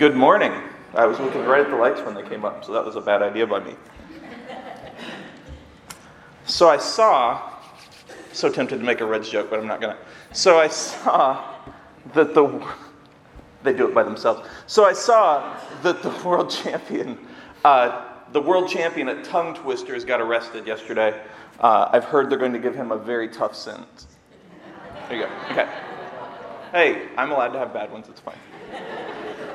Good 0.00 0.16
morning. 0.16 0.54
I 0.94 1.04
was 1.04 1.20
looking 1.20 1.44
right 1.44 1.60
at 1.60 1.68
the 1.68 1.76
lights 1.76 2.00
when 2.00 2.14
they 2.14 2.22
came 2.22 2.42
up, 2.42 2.64
so 2.64 2.72
that 2.72 2.82
was 2.82 2.96
a 2.96 3.02
bad 3.02 3.20
idea 3.20 3.46
by 3.46 3.60
me. 3.60 3.74
So 6.46 6.70
I 6.70 6.78
saw, 6.78 7.58
so 8.32 8.48
tempted 8.50 8.78
to 8.78 8.82
make 8.82 9.02
a 9.02 9.04
Reds 9.04 9.28
joke, 9.28 9.50
but 9.50 9.58
I'm 9.58 9.66
not 9.66 9.78
gonna. 9.78 9.98
So 10.32 10.58
I 10.58 10.68
saw 10.68 11.54
that 12.14 12.32
the, 12.32 12.66
they 13.62 13.74
do 13.74 13.86
it 13.88 13.94
by 13.94 14.02
themselves. 14.02 14.48
So 14.66 14.86
I 14.86 14.94
saw 14.94 15.60
that 15.82 16.02
the 16.02 16.08
world 16.26 16.48
champion, 16.50 17.18
uh, 17.66 18.08
the 18.32 18.40
world 18.40 18.70
champion 18.70 19.06
at 19.10 19.22
tongue 19.22 19.54
twisters 19.54 20.06
got 20.06 20.22
arrested 20.22 20.66
yesterday. 20.66 21.20
Uh, 21.58 21.90
I've 21.92 22.04
heard 22.04 22.30
they're 22.30 22.38
going 22.38 22.54
to 22.54 22.58
give 22.58 22.74
him 22.74 22.90
a 22.90 22.96
very 22.96 23.28
tough 23.28 23.54
sentence. 23.54 24.06
There 25.10 25.18
you 25.18 25.26
go. 25.26 25.30
Okay. 25.50 25.70
Hey, 26.72 27.08
I'm 27.18 27.32
allowed 27.32 27.48
to 27.48 27.58
have 27.58 27.74
bad 27.74 27.92
ones, 27.92 28.08
it's 28.08 28.20
fine. 28.20 28.38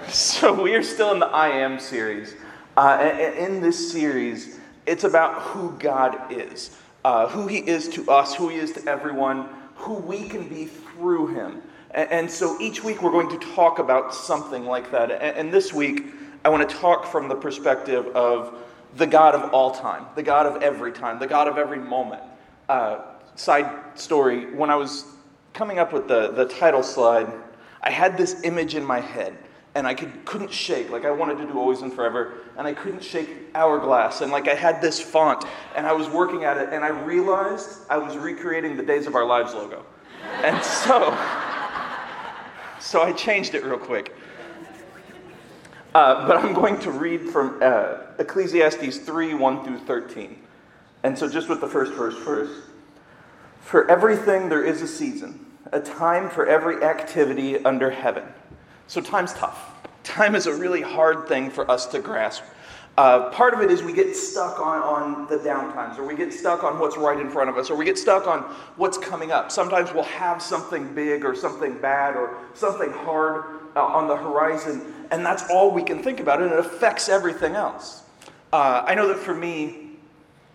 So 0.09 0.61
we 0.61 0.75
are 0.75 0.83
still 0.83 1.11
in 1.11 1.19
the 1.19 1.25
I 1.25 1.49
Am 1.49 1.79
series. 1.79 2.35
Uh, 2.77 2.97
and 3.01 3.35
in 3.37 3.61
this 3.61 3.91
series, 3.91 4.59
it's 4.85 5.03
about 5.03 5.41
who 5.41 5.71
God 5.79 6.31
is, 6.31 6.77
uh, 7.03 7.27
who 7.27 7.47
He 7.47 7.57
is 7.57 7.89
to 7.89 8.09
us, 8.11 8.35
who 8.35 8.49
He 8.49 8.57
is 8.57 8.71
to 8.73 8.87
everyone, 8.87 9.49
who 9.75 9.95
we 9.95 10.27
can 10.29 10.47
be 10.47 10.65
through 10.65 11.27
Him. 11.27 11.61
And, 11.91 12.11
and 12.11 12.31
so 12.31 12.59
each 12.61 12.83
week 12.83 13.01
we're 13.01 13.11
going 13.11 13.29
to 13.39 13.53
talk 13.55 13.79
about 13.79 14.13
something 14.13 14.65
like 14.65 14.91
that. 14.91 15.11
And, 15.11 15.37
and 15.37 15.53
this 15.53 15.73
week, 15.73 16.05
I 16.43 16.49
want 16.49 16.69
to 16.69 16.75
talk 16.75 17.07
from 17.07 17.27
the 17.27 17.35
perspective 17.35 18.05
of 18.15 18.55
the 18.97 19.07
God 19.07 19.33
of 19.33 19.53
all 19.53 19.71
time, 19.71 20.05
the 20.15 20.23
God 20.23 20.45
of 20.45 20.61
every 20.61 20.91
time, 20.91 21.17
the 21.17 21.27
God 21.27 21.47
of 21.47 21.57
every 21.57 21.79
moment. 21.79 22.21
Uh, 22.69 22.99
side 23.35 23.69
story 23.95 24.53
when 24.53 24.69
I 24.69 24.75
was 24.75 25.05
coming 25.53 25.79
up 25.79 25.91
with 25.91 26.07
the, 26.07 26.31
the 26.31 26.45
title 26.45 26.83
slide, 26.83 27.31
I 27.81 27.89
had 27.89 28.17
this 28.17 28.43
image 28.43 28.75
in 28.75 28.85
my 28.85 28.99
head 28.99 29.37
and 29.75 29.85
I 29.85 29.93
could, 29.93 30.23
couldn't 30.23 30.51
shake. 30.51 30.89
Like 30.89 31.03
I 31.03 31.11
wanted 31.11 31.37
to 31.39 31.45
do 31.45 31.59
Always 31.59 31.81
and 31.81 31.93
Forever, 31.93 32.35
and 32.57 32.65
I 32.65 32.73
couldn't 32.73 33.03
shake 33.03 33.29
Hourglass. 33.53 34.21
And 34.21 34.31
like 34.31 34.47
I 34.47 34.55
had 34.55 34.81
this 34.81 34.99
font, 35.01 35.43
and 35.75 35.85
I 35.85 35.91
was 35.91 36.07
working 36.07 36.45
at 36.45 36.57
it, 36.57 36.69
and 36.71 36.83
I 36.83 36.87
realized 36.87 37.81
I 37.89 37.97
was 37.97 38.17
recreating 38.17 38.77
the 38.77 38.83
Days 38.83 39.05
of 39.05 39.15
Our 39.15 39.25
Lives 39.25 39.53
logo. 39.53 39.85
And 40.43 40.63
so, 40.63 41.15
so 42.79 43.01
I 43.01 43.11
changed 43.11 43.53
it 43.53 43.63
real 43.65 43.77
quick. 43.77 44.15
Uh, 45.93 46.27
but 46.27 46.37
I'm 46.37 46.53
going 46.53 46.79
to 46.79 46.91
read 46.91 47.29
from 47.29 47.59
uh, 47.61 47.97
Ecclesiastes 48.17 48.97
3 48.99 49.33
1 49.33 49.63
through 49.63 49.79
13. 49.79 50.41
And 51.03 51.17
so, 51.17 51.29
just 51.29 51.49
with 51.49 51.61
the 51.61 51.67
first 51.67 51.93
verse 51.93 52.17
first. 52.17 52.63
For 53.59 53.89
everything 53.89 54.47
there 54.49 54.63
is 54.63 54.81
a 54.81 54.87
season, 54.87 55.45
a 55.71 55.79
time 55.79 56.29
for 56.29 56.45
every 56.45 56.83
activity 56.83 57.63
under 57.65 57.89
heaven 57.89 58.25
so 58.87 59.01
time's 59.01 59.33
tough. 59.33 59.73
Time 60.03 60.35
is 60.35 60.45
a 60.47 60.53
really 60.53 60.81
hard 60.81 61.27
thing 61.27 61.49
for 61.49 61.69
us 61.69 61.85
to 61.87 61.99
grasp. 61.99 62.43
Uh, 62.97 63.29
part 63.31 63.53
of 63.53 63.59
it 63.59 63.69
is 63.69 63.83
we 63.83 63.91
get 63.91 64.15
stuck 64.15 64.59
on, 64.59 64.81
on 64.81 65.27
the 65.27 65.37
downtimes, 65.37 65.97
or 65.97 66.05
we 66.05 66.15
get 66.15 66.31
stuck 66.31 66.63
on 66.63 66.79
what's 66.79 66.95
right 66.95 67.19
in 67.19 67.29
front 67.29 67.49
of 67.49 67.57
us, 67.57 67.69
or 67.69 67.75
we 67.75 67.83
get 67.83 67.97
stuck 67.97 68.25
on 68.25 68.39
what's 68.77 68.97
coming 68.97 69.31
up. 69.31 69.51
Sometimes 69.51 69.93
we'll 69.93 70.03
have 70.03 70.41
something 70.41 70.93
big, 70.95 71.25
or 71.25 71.35
something 71.35 71.77
bad, 71.79 72.15
or 72.15 72.37
something 72.53 72.91
hard 72.91 73.59
uh, 73.75 73.83
on 73.83 74.07
the 74.07 74.15
horizon, 74.15 74.93
and 75.11 75.25
that's 75.25 75.43
all 75.49 75.71
we 75.71 75.83
can 75.83 76.01
think 76.01 76.21
about, 76.21 76.41
and 76.41 76.53
it 76.53 76.59
affects 76.59 77.09
everything 77.09 77.55
else. 77.55 78.03
Uh, 78.53 78.83
I 78.85 78.95
know 78.95 79.09
that 79.09 79.17
for 79.17 79.33
me, 79.33 79.97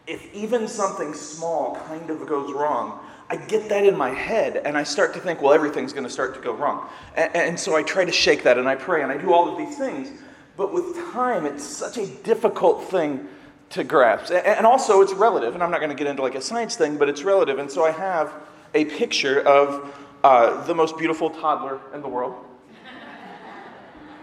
if 0.07 0.35
even 0.35 0.67
something 0.67 1.13
small 1.13 1.77
kind 1.89 2.09
of 2.09 2.27
goes 2.27 2.53
wrong, 2.55 3.01
I 3.31 3.37
get 3.37 3.69
that 3.69 3.87
in 3.87 3.97
my 3.97 4.11
head 4.11 4.57
and 4.57 4.77
I 4.77 4.83
start 4.83 5.15
to 5.15 5.21
think, 5.21 5.41
well, 5.41 5.53
everything's 5.53 5.93
going 5.93 6.05
to 6.05 6.11
start 6.11 6.35
to 6.35 6.41
go 6.41 6.53
wrong. 6.53 6.89
And, 7.15 7.37
and, 7.37 7.61
so 7.61 7.77
I 7.77 7.85
try 7.85 8.05
to 8.05 8.11
shake 8.11 8.43
that 8.43 8.59
and 8.59 8.69
I 8.69 8.75
pray 8.75 9.05
and 9.05 9.13
I 9.13 9.17
do 9.17 9.33
all 9.33 9.49
of 9.49 9.57
these 9.57 9.79
things. 9.79 10.11
But 10.57 10.75
with 10.75 10.97
time, 11.13 11.47
it's 11.47 11.63
such 11.63 11.97
a 11.97 12.07
difficult 12.25 12.83
thing 12.91 13.29
to 13.71 13.85
grasp. 13.85 14.33
And, 14.33 14.67
also, 14.67 15.01
it's 15.01 15.13
relative. 15.13 15.55
And 15.55 15.63
I'm 15.63 15.71
not 15.71 15.79
going 15.79 15.91
to 15.91 15.97
get 15.97 16.09
into 16.09 16.23
like 16.23 16.35
a 16.35 16.41
science 16.41 16.75
thing, 16.75 16.99
but 16.99 17.09
it's 17.09 17.23
relative. 17.23 17.61
And 17.61 17.71
so 17.71 17.85
I 17.85 17.93
have 17.93 18.35
a 18.75 18.87
picture 18.87 19.47
of 19.47 19.95
uh, 20.25 20.65
the 20.67 20.75
most 20.75 20.99
beautiful 20.99 21.31
toddler 21.31 21.79
in 21.95 22.03
the 22.03 22.09
world. 22.09 22.35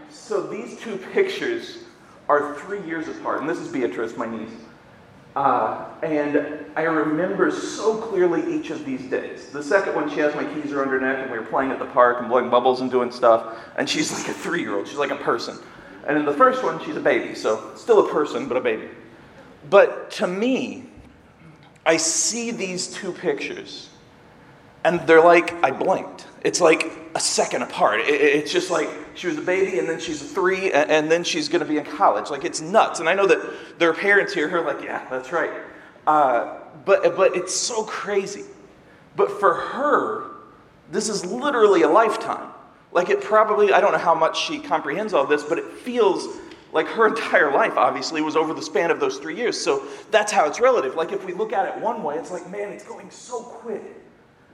so 0.09 0.45
these 0.45 0.77
two 0.81 0.97
pictures 0.97 1.85
are 2.27 2.55
three 2.55 2.81
years 2.81 3.07
apart. 3.07 3.39
And 3.39 3.49
this 3.49 3.57
is 3.57 3.69
Beatrice, 3.69 4.17
my 4.17 4.27
niece. 4.27 4.51
Uh, 5.37 5.85
and 6.01 6.65
I 6.75 6.81
remember 6.81 7.51
so 7.51 8.01
clearly 8.01 8.55
each 8.55 8.71
of 8.71 8.83
these 8.85 9.03
days. 9.03 9.49
The 9.49 9.61
second 9.61 9.93
one, 9.93 10.09
she 10.09 10.17
has 10.17 10.33
my 10.33 10.43
keys 10.51 10.71
around 10.71 10.87
her 10.87 10.99
neck, 10.99 11.19
and 11.19 11.31
we 11.31 11.37
were 11.37 11.45
playing 11.45 11.69
at 11.69 11.77
the 11.77 11.85
park 11.85 12.17
and 12.21 12.27
blowing 12.27 12.49
bubbles 12.49 12.81
and 12.81 12.89
doing 12.89 13.11
stuff. 13.11 13.55
And 13.75 13.87
she's 13.87 14.11
like 14.11 14.27
a 14.29 14.33
three 14.33 14.61
year 14.61 14.75
old, 14.75 14.87
she's 14.87 14.97
like 14.97 15.11
a 15.11 15.17
person. 15.17 15.59
And 16.07 16.17
in 16.17 16.25
the 16.25 16.33
first 16.33 16.63
one, 16.63 16.83
she's 16.83 16.95
a 16.95 16.99
baby, 16.99 17.35
so 17.35 17.71
still 17.75 18.07
a 18.07 18.11
person, 18.11 18.47
but 18.47 18.57
a 18.57 18.61
baby. 18.61 18.87
But 19.69 20.09
to 20.13 20.25
me, 20.25 20.89
I 21.85 21.97
see 21.97 22.49
these 22.49 22.87
two 22.87 23.13
pictures, 23.13 23.91
and 24.87 25.01
they're 25.01 25.21
like, 25.21 25.53
I 25.65 25.71
blinked. 25.71 26.27
It's 26.43 26.61
like 26.61 26.89
a 27.13 27.19
second 27.19 27.61
apart. 27.61 27.99
It's 28.05 28.53
just 28.53 28.71
like 28.71 28.89
she 29.15 29.27
was 29.27 29.37
a 29.37 29.41
baby 29.41 29.79
and 29.79 29.89
then 29.89 29.99
she's 29.99 30.21
a 30.21 30.25
three 30.25 30.71
and 30.71 31.11
then 31.11 31.25
she's 31.25 31.49
going 31.49 31.59
to 31.59 31.67
be 31.67 31.77
in 31.77 31.83
college. 31.83 32.29
Like 32.29 32.45
it's 32.45 32.61
nuts. 32.61 33.01
And 33.01 33.09
I 33.09 33.13
know 33.13 33.27
that 33.27 33.79
there 33.79 33.89
are 33.89 33.93
parents 33.93 34.33
here 34.33 34.49
are 34.49 34.65
like, 34.65 34.81
yeah, 34.81 35.05
that's 35.09 35.33
right. 35.33 35.51
Uh, 36.05 36.59
but, 36.85 37.17
but 37.17 37.35
it's 37.35 37.53
so 37.53 37.83
crazy. 37.83 38.45
But 39.17 39.29
for 39.29 39.55
her, 39.55 40.31
this 40.89 41.09
is 41.09 41.25
literally 41.25 41.81
a 41.81 41.89
lifetime. 41.89 42.49
Like 42.93 43.09
it 43.09 43.19
probably, 43.21 43.73
I 43.73 43.81
don't 43.81 43.91
know 43.91 43.97
how 43.97 44.15
much 44.15 44.41
she 44.41 44.57
comprehends 44.57 45.13
all 45.13 45.25
this, 45.25 45.43
but 45.43 45.57
it 45.57 45.65
feels 45.65 46.37
like 46.71 46.87
her 46.87 47.07
entire 47.13 47.51
life, 47.51 47.75
obviously, 47.75 48.21
was 48.21 48.37
over 48.37 48.53
the 48.53 48.61
span 48.61 48.89
of 48.89 49.01
those 49.01 49.17
three 49.17 49.35
years. 49.35 49.59
So 49.59 49.85
that's 50.11 50.31
how 50.31 50.47
it's 50.47 50.61
relative. 50.61 50.95
Like 50.95 51.11
if 51.11 51.25
we 51.25 51.33
look 51.33 51.51
at 51.51 51.67
it 51.67 51.81
one 51.81 52.03
way, 52.03 52.15
it's 52.15 52.31
like, 52.31 52.49
man, 52.49 52.71
it's 52.71 52.85
going 52.85 53.11
so 53.11 53.41
quick. 53.41 53.83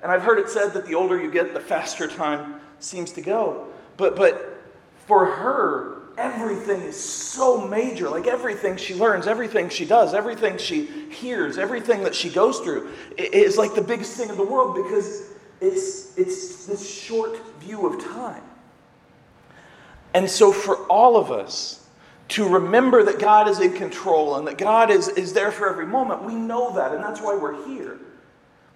And 0.04 0.12
I've 0.12 0.22
heard 0.22 0.38
it 0.38 0.50
said 0.50 0.74
that 0.74 0.86
the 0.86 0.96
older 0.96 1.20
you 1.20 1.32
get, 1.32 1.54
the 1.54 1.62
faster 1.62 2.08
time 2.08 2.56
seems 2.80 3.14
to 3.14 3.22
go. 3.22 3.68
But, 3.96 4.18
but 4.18 4.62
for 5.08 5.26
her, 5.26 6.02
everything 6.18 6.82
is 6.82 7.02
so 7.02 7.66
major. 7.66 8.10
Like 8.10 8.28
everything 8.28 8.76
she 8.76 8.96
learns, 8.96 9.28
everything 9.28 9.70
she 9.70 9.86
does, 9.86 10.14
everything 10.14 10.58
she 10.58 10.86
hears, 11.10 11.58
everything 11.58 12.04
that 12.04 12.14
she 12.14 12.30
goes 12.30 12.60
through 12.60 12.92
is 13.18 13.58
like 13.58 13.76
the 13.76 13.82
biggest 13.82 14.18
thing 14.18 14.28
in 14.28 14.36
the 14.36 14.46
world 14.46 14.76
because 14.76 15.30
it's, 15.62 16.18
it's 16.18 16.66
this 16.66 16.88
short 16.88 17.40
view 17.60 17.88
of 17.88 18.04
time. 18.04 18.44
And 20.14 20.30
so, 20.30 20.52
for 20.52 20.76
all 20.88 21.18
of 21.18 21.32
us 21.32 21.88
to 22.30 22.48
remember 22.48 23.04
that 23.04 23.20
God 23.20 23.48
is 23.48 23.60
in 23.60 23.74
control 23.74 24.36
and 24.36 24.48
that 24.48 24.58
God 24.58 24.92
is, 24.92 25.08
is 25.08 25.34
there 25.34 25.52
for 25.52 25.68
every 25.68 25.88
moment, 25.88 26.24
we 26.24 26.36
know 26.36 26.76
that, 26.76 26.94
and 26.94 27.04
that's 27.04 27.20
why 27.20 27.36
we're 27.36 27.66
here. 27.68 28.00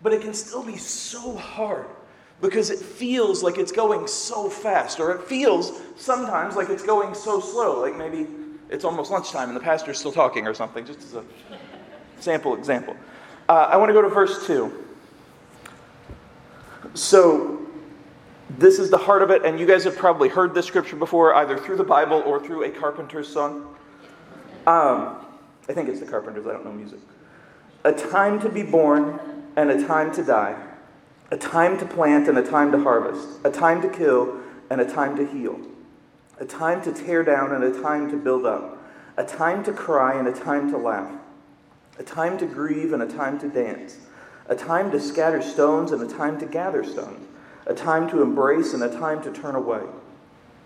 But 0.02 0.13
it 0.13 0.22
can 0.22 0.34
still 0.34 0.63
be 0.63 0.78
so 0.78 1.35
hard 1.35 1.88
because 2.41 2.69
it 2.69 2.80
feels 2.80 3.41
like 3.41 3.58
it's 3.58 3.72
going 3.72 4.08
so 4.08 4.50
fast, 4.50 5.00
or 5.00 5.12
it 5.12 5.24
feels 5.24 5.72
sometimes 5.96 6.56
like 6.56 6.69
it's 6.69 6.84
going 6.84 7.16
so 7.16 7.40
slow, 7.40 7.81
like 7.81 7.97
maybe 7.97 8.28
it's 8.69 8.85
almost 8.85 9.12
lunchtime 9.12 9.47
and 9.47 9.56
the 9.56 9.62
pastor's 9.62 9.97
still 9.97 10.12
talking 10.12 10.47
or 10.47 10.53
something, 10.53 10.85
just 10.85 11.00
as 11.00 11.16
a 11.16 11.24
sample 12.19 12.56
example. 12.56 12.96
Uh, 13.50 13.69
I 13.72 13.78
want 13.78 13.90
to 13.90 13.94
go 13.94 14.02
to 14.02 14.09
verse 14.09 14.46
2. 14.46 14.85
So, 16.94 17.66
this 18.58 18.79
is 18.79 18.90
the 18.90 18.97
heart 18.97 19.22
of 19.22 19.29
it, 19.29 19.44
and 19.44 19.59
you 19.59 19.66
guys 19.66 19.84
have 19.84 19.97
probably 19.97 20.29
heard 20.29 20.53
this 20.53 20.66
scripture 20.66 20.96
before, 20.96 21.34
either 21.35 21.58
through 21.58 21.78
the 21.78 21.84
Bible 21.84 22.24
or 22.25 22.40
through 22.40 22.64
a 22.64 22.69
carpenter's 22.69 23.28
song. 23.28 23.75
Um, 24.66 25.25
I 25.69 25.74
think 25.74 25.90
it's 25.90 26.00
the 26.00 26.06
carpenters, 26.06 26.46
I 26.46 26.53
don't 26.53 26.66
know 26.66 26.72
music. 26.72 27.00
A 27.84 27.91
time 27.91 28.40
to 28.41 28.50
be 28.50 28.64
born 28.64 29.19
and 29.57 29.72
a 29.72 29.88
time 29.88 30.13
to 30.13 30.23
die, 30.23 30.56
a 31.31 31.35
time 31.35 31.79
to 31.79 31.85
plant 31.85 32.29
and 32.29 32.38
a 32.38 32.47
time 32.47 32.72
to 32.72 32.81
harvest, 32.81 33.28
a 33.44 33.50
time 33.50 33.81
to 33.81 33.90
kill 33.90 34.40
and 34.69 34.79
a 34.79 34.85
time 34.85 35.18
to 35.18 35.25
heal, 35.25 35.59
a 36.40 36.45
time 36.45 36.79
to 36.84 36.94
tear 36.94 37.23
down 37.23 37.51
and 37.51 37.63
a 37.63 37.81
time 37.81 38.09
to 38.09 38.16
build 38.16 38.46
up, 38.46 38.78
a 39.17 39.23
time 39.23 39.64
to 39.64 39.73
cry 39.73 40.17
and 40.17 40.28
a 40.28 40.31
time 40.31 40.70
to 40.72 40.78
laugh, 40.78 41.11
a 41.97 42.03
time 42.03 42.37
to 42.37 42.46
grieve 42.46 42.93
and 42.93 43.02
a 43.02 43.08
time 43.08 43.40
to 43.40 43.49
dance, 43.49 43.97
a 44.47 44.55
time 44.55 44.91
to 44.91 44.99
scatter 44.99 45.41
stones 45.41 45.91
and 45.91 46.03
a 46.03 46.08
time 46.08 46.40
to 46.40 46.46
gather 46.46 46.84
stones, 46.84 47.28
a 47.66 47.73
time 47.73 48.08
to 48.08 48.22
embrace 48.22 48.76
and 48.76 48.84
a 48.84 48.90
time 48.90 49.23
to 49.23 49.31
turn 49.31 49.55
away, 49.55 49.81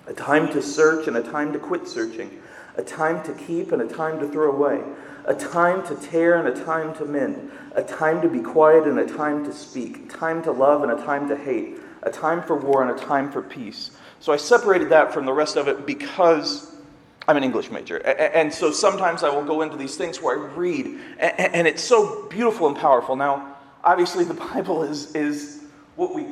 a 0.06 0.14
time 0.14 0.50
to 0.50 0.62
search 0.62 1.08
and 1.08 1.16
a 1.16 1.24
time 1.24 1.54
to 1.54 1.60
quit 1.60 1.88
searching, 1.88 2.42
a 2.76 2.84
time 2.84 3.24
to 3.24 3.34
keep 3.34 3.72
and 3.72 3.82
a 3.82 3.88
time 3.88 4.20
to 4.20 4.28
throw 4.28 4.52
away 4.52 4.82
a 5.26 5.36
time 5.36 5.86
to 5.86 5.96
tear 5.96 6.36
and 6.36 6.48
a 6.48 6.64
time 6.64 6.94
to 6.96 7.06
mend, 7.06 7.52
a 7.76 7.84
time 7.84 8.22
to 8.22 8.30
be 8.30 8.40
quiet 8.40 8.86
and 8.86 9.00
a 9.00 9.06
time 9.06 9.46
to 9.46 9.54
speak, 9.54 10.06
a 10.06 10.08
time 10.08 10.42
to 10.44 10.52
love 10.52 10.84
and 10.84 10.92
a 10.92 10.96
time 11.04 11.28
to 11.30 11.36
hate, 11.36 11.78
a 12.04 12.12
time 12.12 12.42
for 12.44 12.56
war 12.56 12.82
and 12.82 13.00
a 13.00 13.04
time 13.04 13.32
for 13.32 13.42
peace. 13.42 13.92
So 14.20 14.34
I 14.34 14.38
separated 14.38 14.90
that 14.90 15.14
from 15.14 15.26
the 15.26 15.34
rest 15.34 15.58
of 15.58 15.68
it 15.68 15.86
because 15.86 16.76
I'm 17.28 17.38
an 17.38 17.44
English 17.44 17.70
major. 17.70 17.98
And 17.98 18.52
so 18.52 18.72
sometimes 18.72 19.24
I 19.24 19.30
will 19.30 19.44
go 19.44 19.62
into 19.62 19.78
these 19.78 19.96
things 19.96 20.22
where 20.22 20.40
I 20.40 20.48
read, 20.54 21.00
and 21.20 21.68
it's 21.68 21.84
so 21.84 22.28
beautiful 22.28 22.68
and 22.68 22.76
powerful. 22.76 23.16
Now, 23.16 23.58
obviously, 23.84 24.24
the 24.24 24.34
Bible 24.34 24.84
is, 24.84 25.16
is 25.16 25.64
what 25.96 26.16
we 26.16 26.26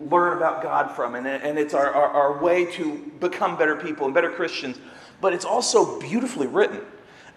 learn 0.00 0.36
about 0.36 0.62
God 0.62 0.94
from, 0.94 1.14
and, 1.14 1.26
it's 1.58 1.74
our, 1.74 1.90
our, 1.90 2.08
our 2.08 2.42
way 2.42 2.66
to 2.72 3.10
become 3.20 3.56
better 3.56 3.74
people 3.74 4.04
and 4.04 4.14
better 4.14 4.30
Christians, 4.30 4.78
but 5.20 5.32
it's 5.32 5.44
also 5.44 5.98
beautifully 6.00 6.46
written. 6.46 6.80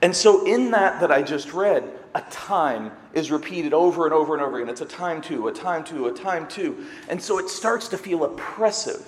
And 0.02 0.16
so, 0.16 0.46
in 0.46 0.72
that 0.72 1.00
that 1.02 1.12
I 1.12 1.22
just 1.22 1.54
read, 1.54 1.84
a 2.16 2.22
time 2.32 2.92
is 3.14 3.32
repeated 3.32 3.74
over 3.74 4.06
and 4.06 4.14
over 4.14 4.34
and 4.34 4.44
over 4.44 4.58
again. 4.58 4.70
It's 4.70 4.82
a 4.82 4.86
time 4.86 5.22
to, 5.24 5.48
a 5.48 5.54
time 5.54 5.84
to, 5.86 6.08
a 6.08 6.14
time 6.14 6.48
to. 6.50 6.86
And 7.08 7.22
so 7.22 7.38
it 7.38 7.50
starts 7.50 7.88
to 7.90 7.98
feel 7.98 8.24
oppressive. 8.24 9.08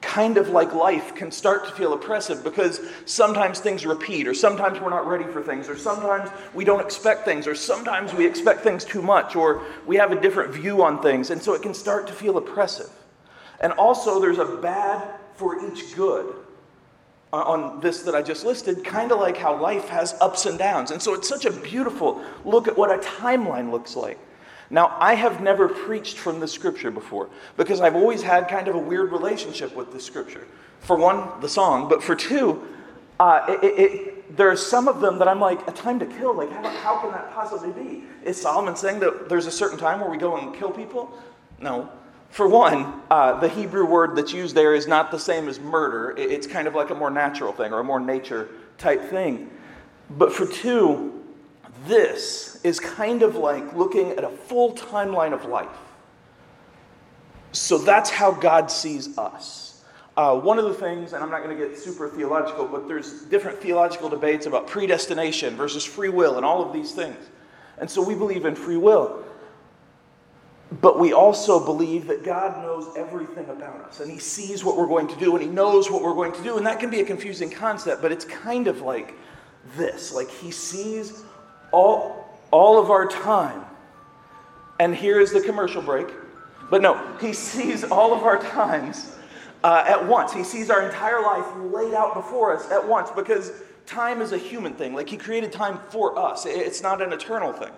Kind 0.00 0.36
of 0.36 0.50
like 0.50 0.74
life 0.74 1.14
can 1.14 1.30
start 1.30 1.64
to 1.66 1.72
feel 1.72 1.94
oppressive 1.94 2.44
because 2.44 2.80
sometimes 3.06 3.60
things 3.60 3.86
repeat, 3.86 4.26
or 4.26 4.34
sometimes 4.34 4.80
we're 4.80 4.90
not 4.90 5.06
ready 5.06 5.24
for 5.24 5.42
things, 5.42 5.68
or 5.68 5.78
sometimes 5.78 6.28
we 6.52 6.64
don't 6.64 6.80
expect 6.80 7.24
things, 7.24 7.46
or 7.46 7.54
sometimes 7.54 8.12
we 8.12 8.26
expect 8.26 8.60
things 8.60 8.84
too 8.84 9.00
much, 9.00 9.34
or 9.34 9.62
we 9.86 9.96
have 9.96 10.12
a 10.12 10.20
different 10.20 10.52
view 10.52 10.82
on 10.82 11.00
things. 11.00 11.30
And 11.30 11.40
so 11.40 11.54
it 11.54 11.62
can 11.62 11.72
start 11.72 12.06
to 12.08 12.12
feel 12.12 12.36
oppressive. 12.36 12.90
And 13.60 13.72
also, 13.72 14.20
there's 14.20 14.38
a 14.38 14.56
bad 14.56 15.18
for 15.36 15.64
each 15.66 15.96
good 15.96 16.34
on 17.42 17.80
this 17.80 18.02
that 18.02 18.14
I 18.14 18.22
just 18.22 18.44
listed, 18.44 18.84
kind 18.84 19.12
of 19.12 19.18
like 19.18 19.36
how 19.36 19.60
life 19.60 19.88
has 19.88 20.14
ups 20.20 20.46
and 20.46 20.58
downs. 20.58 20.90
And 20.90 21.00
so 21.00 21.14
it's 21.14 21.28
such 21.28 21.44
a 21.44 21.50
beautiful 21.50 22.22
look 22.44 22.68
at 22.68 22.76
what 22.76 22.90
a 22.90 22.98
timeline 22.98 23.70
looks 23.70 23.96
like. 23.96 24.18
Now, 24.70 24.96
I 24.98 25.14
have 25.14 25.40
never 25.40 25.68
preached 25.68 26.18
from 26.18 26.40
the 26.40 26.48
scripture 26.48 26.90
before 26.90 27.28
because 27.56 27.80
I've 27.80 27.94
always 27.94 28.22
had 28.22 28.48
kind 28.48 28.68
of 28.68 28.74
a 28.74 28.78
weird 28.78 29.12
relationship 29.12 29.74
with 29.76 29.92
the 29.92 30.00
scripture. 30.00 30.46
For 30.80 30.96
one, 30.96 31.40
the 31.40 31.48
song, 31.48 31.88
but 31.88 32.02
for 32.02 32.14
two, 32.14 32.62
uh, 33.20 33.44
it, 33.48 33.64
it, 33.64 33.78
it, 33.78 34.36
there 34.36 34.50
are 34.50 34.56
some 34.56 34.88
of 34.88 35.00
them 35.00 35.18
that 35.18 35.28
I'm 35.28 35.40
like, 35.40 35.66
a 35.68 35.72
time 35.72 35.98
to 36.00 36.06
kill. 36.06 36.34
Like, 36.34 36.50
how, 36.50 36.68
how 36.68 36.98
can 36.98 37.10
that 37.12 37.32
possibly 37.32 37.72
be? 37.72 38.04
Is 38.24 38.40
Solomon 38.40 38.76
saying 38.76 39.00
that 39.00 39.28
there's 39.28 39.46
a 39.46 39.50
certain 39.50 39.78
time 39.78 40.00
where 40.00 40.10
we 40.10 40.16
go 40.16 40.36
and 40.36 40.54
kill 40.54 40.70
people? 40.70 41.16
No. 41.60 41.90
For 42.34 42.48
one, 42.48 43.00
uh, 43.12 43.38
the 43.38 43.48
Hebrew 43.48 43.86
word 43.86 44.16
that's 44.16 44.32
used 44.32 44.56
there 44.56 44.74
is 44.74 44.88
not 44.88 45.12
the 45.12 45.20
same 45.20 45.48
as 45.48 45.60
murder. 45.60 46.16
It's 46.18 46.48
kind 46.48 46.66
of 46.66 46.74
like 46.74 46.90
a 46.90 46.94
more 46.96 47.08
natural 47.08 47.52
thing 47.52 47.72
or 47.72 47.78
a 47.78 47.84
more 47.84 48.00
nature 48.00 48.48
type 48.76 49.04
thing. 49.04 49.48
But 50.10 50.32
for 50.32 50.44
two, 50.44 51.22
this 51.86 52.60
is 52.64 52.80
kind 52.80 53.22
of 53.22 53.36
like 53.36 53.72
looking 53.76 54.10
at 54.10 54.24
a 54.24 54.30
full 54.30 54.72
timeline 54.72 55.32
of 55.32 55.44
life. 55.44 55.68
So 57.52 57.78
that's 57.78 58.10
how 58.10 58.32
God 58.32 58.68
sees 58.68 59.16
us. 59.16 59.84
Uh, 60.16 60.36
one 60.36 60.58
of 60.58 60.64
the 60.64 60.74
things, 60.74 61.12
and 61.12 61.22
I'm 61.22 61.30
not 61.30 61.44
going 61.44 61.56
to 61.56 61.68
get 61.68 61.78
super 61.78 62.08
theological, 62.08 62.66
but 62.66 62.88
there's 62.88 63.22
different 63.26 63.60
theological 63.60 64.08
debates 64.08 64.46
about 64.46 64.66
predestination 64.66 65.54
versus 65.54 65.84
free 65.84 66.08
will 66.08 66.36
and 66.36 66.44
all 66.44 66.66
of 66.66 66.72
these 66.72 66.90
things. 66.90 67.30
And 67.78 67.88
so 67.88 68.02
we 68.02 68.16
believe 68.16 68.44
in 68.44 68.56
free 68.56 68.76
will. 68.76 69.22
But 70.80 70.98
we 70.98 71.12
also 71.12 71.64
believe 71.64 72.06
that 72.06 72.24
God 72.24 72.62
knows 72.62 72.96
everything 72.96 73.48
about 73.48 73.80
us 73.82 74.00
and 74.00 74.10
He 74.10 74.18
sees 74.18 74.64
what 74.64 74.76
we're 74.76 74.86
going 74.86 75.08
to 75.08 75.16
do 75.16 75.34
and 75.34 75.42
He 75.42 75.48
knows 75.48 75.90
what 75.90 76.02
we're 76.02 76.14
going 76.14 76.32
to 76.32 76.42
do. 76.42 76.56
And 76.56 76.66
that 76.66 76.80
can 76.80 76.90
be 76.90 77.00
a 77.00 77.04
confusing 77.04 77.50
concept, 77.50 78.00
but 78.00 78.10
it's 78.10 78.24
kind 78.24 78.66
of 78.66 78.80
like 78.80 79.14
this 79.76 80.12
like 80.12 80.30
He 80.30 80.50
sees 80.50 81.22
all, 81.70 82.38
all 82.50 82.80
of 82.80 82.90
our 82.90 83.06
time. 83.06 83.64
And 84.80 84.94
here 84.94 85.20
is 85.20 85.32
the 85.32 85.40
commercial 85.40 85.82
break. 85.82 86.08
But 86.70 86.82
no, 86.82 87.16
He 87.20 87.32
sees 87.34 87.84
all 87.84 88.14
of 88.14 88.22
our 88.24 88.38
times 88.38 89.14
uh, 89.62 89.84
at 89.86 90.06
once. 90.06 90.32
He 90.32 90.44
sees 90.44 90.70
our 90.70 90.82
entire 90.82 91.20
life 91.22 91.46
laid 91.56 91.94
out 91.94 92.14
before 92.14 92.56
us 92.56 92.70
at 92.70 92.86
once 92.86 93.10
because 93.10 93.52
time 93.86 94.22
is 94.22 94.32
a 94.32 94.38
human 94.38 94.74
thing. 94.74 94.94
Like 94.94 95.08
He 95.08 95.18
created 95.18 95.52
time 95.52 95.78
for 95.90 96.18
us, 96.18 96.46
it's 96.46 96.82
not 96.82 97.02
an 97.02 97.12
eternal 97.12 97.52
thing. 97.52 97.72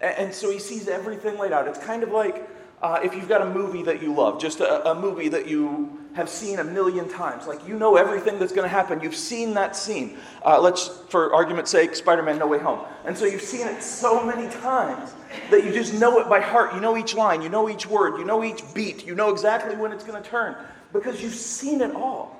And 0.00 0.32
so 0.32 0.50
he 0.50 0.58
sees 0.58 0.88
everything 0.88 1.38
laid 1.38 1.52
out. 1.52 1.66
It's 1.66 1.78
kind 1.78 2.02
of 2.02 2.10
like 2.10 2.48
uh, 2.80 3.00
if 3.02 3.14
you've 3.14 3.28
got 3.28 3.42
a 3.42 3.46
movie 3.46 3.82
that 3.82 4.00
you 4.00 4.14
love, 4.14 4.40
just 4.40 4.60
a, 4.60 4.90
a, 4.90 4.94
movie 4.94 5.28
that 5.28 5.48
you 5.48 5.98
have 6.14 6.28
seen 6.28 6.60
a 6.60 6.64
million 6.64 7.08
times. 7.08 7.48
Like 7.48 7.66
you 7.66 7.76
know 7.76 7.96
everything 7.96 8.38
that's 8.38 8.52
going 8.52 8.64
to 8.64 8.68
happen. 8.68 9.00
You've 9.00 9.16
seen 9.16 9.54
that 9.54 9.74
scene. 9.74 10.16
Uh, 10.44 10.60
let's, 10.60 10.86
for 11.08 11.34
argument's 11.34 11.72
sake, 11.72 11.96
Spider 11.96 12.22
Man 12.22 12.38
No 12.38 12.46
Way 12.46 12.58
Home. 12.58 12.86
And 13.04 13.18
so 13.18 13.24
you've 13.24 13.42
seen 13.42 13.66
it 13.66 13.82
so 13.82 14.24
many 14.24 14.48
times 14.60 15.12
that 15.50 15.64
you 15.64 15.72
just 15.72 15.92
know 15.94 16.20
it 16.20 16.28
by 16.28 16.40
heart. 16.40 16.72
You 16.72 16.80
know 16.80 16.96
each 16.96 17.14
line, 17.14 17.42
you 17.42 17.48
know 17.48 17.68
each 17.68 17.86
word, 17.86 18.18
you 18.18 18.24
know 18.24 18.44
each 18.44 18.62
beat, 18.74 19.04
you 19.04 19.16
know 19.16 19.30
exactly 19.30 19.74
when 19.74 19.90
it's 19.90 20.04
going 20.04 20.22
to 20.22 20.28
turn 20.28 20.56
because 20.92 21.20
you've 21.20 21.34
seen 21.34 21.80
it 21.80 21.94
all. 21.94 22.37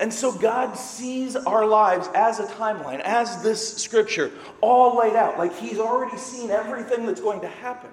And 0.00 0.14
so 0.14 0.32
God 0.32 0.74
sees 0.74 1.34
our 1.34 1.66
lives 1.66 2.08
as 2.14 2.38
a 2.38 2.44
timeline, 2.44 3.00
as 3.00 3.42
this 3.42 3.76
scripture, 3.78 4.30
all 4.60 4.98
laid 4.98 5.16
out. 5.16 5.38
Like 5.38 5.56
He's 5.56 5.78
already 5.78 6.16
seen 6.16 6.50
everything 6.50 7.06
that's 7.06 7.20
going 7.20 7.40
to 7.40 7.48
happen. 7.48 7.90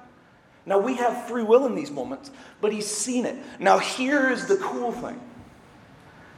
Now, 0.67 0.79
we 0.79 0.95
have 0.95 1.27
free 1.27 1.43
will 1.43 1.67
in 1.67 1.75
these 1.75 1.91
moments, 1.91 2.31
but 2.61 2.73
He's 2.73 2.87
seen 2.87 3.25
it. 3.25 3.35
Now, 3.59 3.77
here's 3.77 4.45
the 4.47 4.57
cool 4.57 4.91
thing 4.91 5.19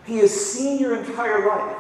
He 0.06 0.18
has 0.20 0.34
seen 0.34 0.80
your 0.80 0.96
entire 0.96 1.48
life. 1.48 1.78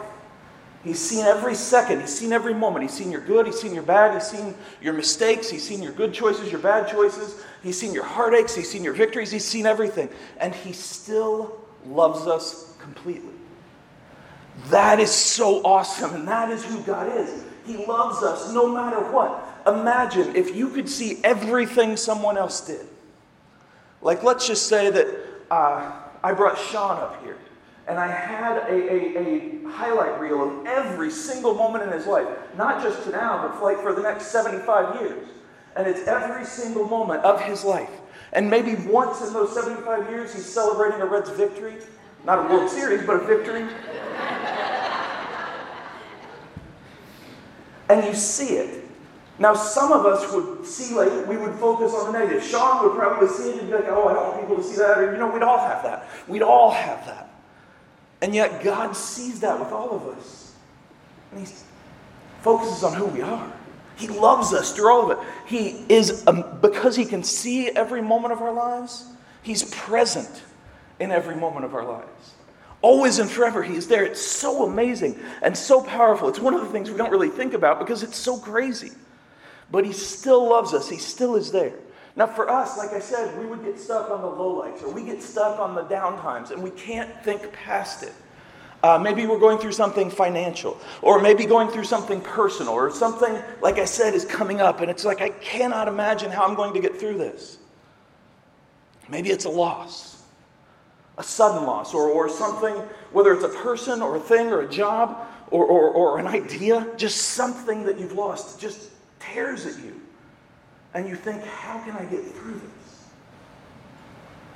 He's 0.83 0.99
seen 0.99 1.25
every 1.25 1.55
second. 1.55 2.01
He's 2.01 2.17
seen 2.17 2.31
every 2.31 2.53
moment. 2.53 2.83
He's 2.83 2.93
seen 2.93 3.11
your 3.11 3.21
good. 3.21 3.45
He's 3.45 3.59
seen 3.59 3.73
your 3.73 3.83
bad. 3.83 4.13
He's 4.13 4.27
seen 4.27 4.55
your 4.81 4.93
mistakes. 4.93 5.49
He's 5.49 5.67
seen 5.67 5.83
your 5.83 5.91
good 5.91 6.13
choices, 6.13 6.49
your 6.49 6.61
bad 6.61 6.87
choices. 6.87 7.41
He's 7.63 7.77
seen 7.77 7.93
your 7.93 8.05
heartaches. 8.05 8.55
He's 8.55 8.69
seen 8.69 8.83
your 8.83 8.93
victories. 8.93 9.31
He's 9.31 9.43
seen 9.43 9.65
everything. 9.65 10.07
And 10.39 10.55
He 10.55 10.71
still 10.71 11.59
loves 11.85 12.27
us 12.27 12.75
completely. 12.79 13.36
That 14.65 14.99
is 14.99 15.11
so 15.11 15.61
awesome, 15.63 16.13
and 16.13 16.27
that 16.27 16.49
is 16.49 16.65
who 16.65 16.81
God 16.81 17.15
is. 17.17 17.43
He 17.65 17.85
loves 17.85 18.23
us 18.23 18.53
no 18.53 18.73
matter 18.73 18.99
what. 19.11 19.43
Imagine 19.67 20.35
if 20.35 20.55
you 20.55 20.69
could 20.69 20.89
see 20.89 21.19
everything 21.23 21.97
someone 21.97 22.37
else 22.37 22.65
did. 22.65 22.85
Like, 24.01 24.23
let's 24.23 24.47
just 24.47 24.67
say 24.67 24.89
that 24.89 25.07
uh, 25.51 25.91
I 26.23 26.33
brought 26.33 26.57
Sean 26.57 26.97
up 26.97 27.23
here, 27.23 27.37
and 27.87 27.99
I 27.99 28.07
had 28.07 28.57
a, 28.69 28.73
a, 28.73 29.17
a, 29.19 29.69
highlight 29.69 30.19
reel 30.19 30.43
of 30.43 30.65
every 30.65 31.11
single 31.11 31.53
moment 31.53 31.83
in 31.83 31.91
his 31.91 32.07
life, 32.07 32.27
not 32.57 32.81
just 32.81 33.03
to 33.03 33.11
now, 33.11 33.47
but 33.47 33.61
like 33.61 33.81
for 33.81 33.93
the 33.93 34.01
next 34.01 34.27
75 34.27 35.01
years. 35.01 35.27
And 35.75 35.87
it's 35.87 36.07
every 36.07 36.45
single 36.45 36.87
moment 36.87 37.23
of 37.23 37.39
his 37.41 37.63
life. 37.63 37.91
And 38.33 38.49
maybe 38.49 38.75
once 38.89 39.21
in 39.21 39.31
those 39.33 39.53
75 39.53 40.09
years, 40.09 40.33
he's 40.33 40.45
celebrating 40.45 41.01
a 41.01 41.05
Reds 41.05 41.29
victory. 41.29 41.75
Not 42.25 42.39
a 42.39 42.53
World 42.53 42.69
Series, 42.69 43.05
but 43.05 43.21
a 43.21 43.25
victory. 43.25 43.67
And 47.89 48.05
you 48.05 48.13
see 48.13 48.55
it. 48.55 48.83
Now, 49.39 49.53
some 49.53 49.91
of 49.91 50.05
us 50.05 50.31
would 50.33 50.65
see, 50.65 50.95
like, 50.95 51.27
we 51.27 51.37
would 51.37 51.53
focus 51.55 51.93
on 51.93 52.11
the 52.11 52.19
negative. 52.19 52.43
Sean 52.43 52.83
would 52.83 52.97
probably 52.97 53.27
see 53.27 53.51
it 53.51 53.59
and 53.59 53.67
be 53.67 53.75
like, 53.75 53.85
oh, 53.87 54.07
I 54.07 54.13
don't 54.13 54.27
want 54.29 54.39
people 54.41 54.55
to 54.55 54.63
see 54.63 54.77
that. 54.77 54.97
Or, 54.97 55.11
you 55.11 55.17
know, 55.17 55.29
we'd 55.31 55.43
all 55.43 55.59
have 55.59 55.83
that. 55.83 56.07
We'd 56.27 56.41
all 56.41 56.71
have 56.71 57.05
that. 57.05 57.29
And 58.21 58.33
yet, 58.33 58.63
God 58.63 58.95
sees 58.95 59.39
that 59.41 59.59
with 59.59 59.71
all 59.71 59.91
of 59.91 60.17
us. 60.17 60.55
And 61.31 61.45
He 61.45 61.53
focuses 62.41 62.83
on 62.83 62.93
who 62.93 63.05
we 63.05 63.21
are. 63.21 63.53
He 63.95 64.07
loves 64.07 64.53
us 64.53 64.75
through 64.75 64.91
all 64.91 65.11
of 65.11 65.19
it. 65.19 65.27
He 65.45 65.85
is, 65.87 66.25
um, 66.25 66.43
because 66.59 66.95
He 66.95 67.05
can 67.05 67.23
see 67.23 67.69
every 67.69 68.01
moment 68.01 68.33
of 68.33 68.41
our 68.41 68.53
lives, 68.53 69.05
He's 69.43 69.69
present 69.75 70.43
in 70.99 71.11
every 71.11 71.35
moment 71.35 71.65
of 71.65 71.75
our 71.75 71.85
lives. 71.85 72.33
Always 72.81 73.19
and 73.19 73.29
forever, 73.29 73.63
He 73.63 73.75
is 73.75 73.87
there. 73.87 74.05
It's 74.05 74.21
so 74.21 74.65
amazing 74.65 75.19
and 75.41 75.57
so 75.57 75.81
powerful. 75.81 76.29
It's 76.29 76.39
one 76.39 76.53
of 76.53 76.61
the 76.61 76.67
things 76.67 76.91
we 76.91 76.97
don't 76.97 77.11
really 77.11 77.29
think 77.29 77.53
about 77.53 77.79
because 77.79 78.03
it's 78.03 78.17
so 78.17 78.37
crazy. 78.37 78.91
But 79.71 79.85
He 79.85 79.93
still 79.93 80.47
loves 80.47 80.73
us, 80.73 80.89
He 80.89 80.97
still 80.97 81.35
is 81.35 81.51
there. 81.51 81.73
Now, 82.15 82.25
for 82.25 82.49
us, 82.49 82.77
like 82.77 82.93
I 82.93 82.99
said, 82.99 83.37
we 83.39 83.45
would 83.45 83.63
get 83.63 83.79
stuck 83.79 84.09
on 84.09 84.21
the 84.21 84.27
lowlights 84.27 84.81
or 84.81 84.89
we 84.89 85.03
get 85.03 85.21
stuck 85.21 85.59
on 85.59 85.75
the 85.75 85.83
downtimes 85.83 86.49
and 86.49 86.63
we 86.63 86.71
can't 86.71 87.23
think 87.23 87.51
past 87.51 88.01
it. 88.01 88.13
Uh, 88.83 88.97
maybe 88.97 89.25
we're 89.25 89.39
going 89.39 89.57
through 89.57 89.71
something 89.71 90.09
financial, 90.09 90.79
or 91.01 91.19
maybe 91.19 91.45
going 91.45 91.67
through 91.67 91.83
something 91.83 92.21
personal, 92.21 92.73
or 92.73 92.91
something, 92.91 93.41
like 93.59 93.79
I 93.79 93.85
said, 93.85 94.13
is 94.13 94.23
coming 94.23 94.61
up, 94.61 94.81
and 94.81 94.91
it's 94.91 95.03
like, 95.03 95.19
I 95.19 95.29
cannot 95.29 95.87
imagine 95.87 96.29
how 96.29 96.45
I'm 96.45 96.53
going 96.53 96.75
to 96.75 96.79
get 96.79 96.99
through 96.99 97.17
this. 97.17 97.57
Maybe 99.09 99.31
it's 99.31 99.45
a 99.45 99.49
loss 99.49 100.16
a 101.17 101.23
sudden 101.23 101.65
loss 101.65 101.93
or, 101.93 102.09
or 102.09 102.29
something, 102.29 102.75
whether 103.11 103.33
it's 103.33 103.43
a 103.43 103.49
person 103.49 104.01
or 104.01 104.17
a 104.17 104.19
thing 104.19 104.47
or 104.47 104.61
a 104.61 104.69
job 104.69 105.27
or, 105.49 105.65
or, 105.65 105.89
or 105.89 106.19
an 106.19 106.27
idea, 106.27 106.87
just 106.97 107.17
something 107.17 107.85
that 107.85 107.99
you've 107.99 108.13
lost 108.13 108.59
just 108.59 108.89
tears 109.19 109.65
at 109.65 109.83
you. 109.83 109.99
And 110.93 111.07
you 111.07 111.15
think, 111.15 111.43
how 111.43 111.79
can 111.79 111.95
I 111.95 112.05
get 112.05 112.23
through 112.23 112.53
this? 112.53 113.07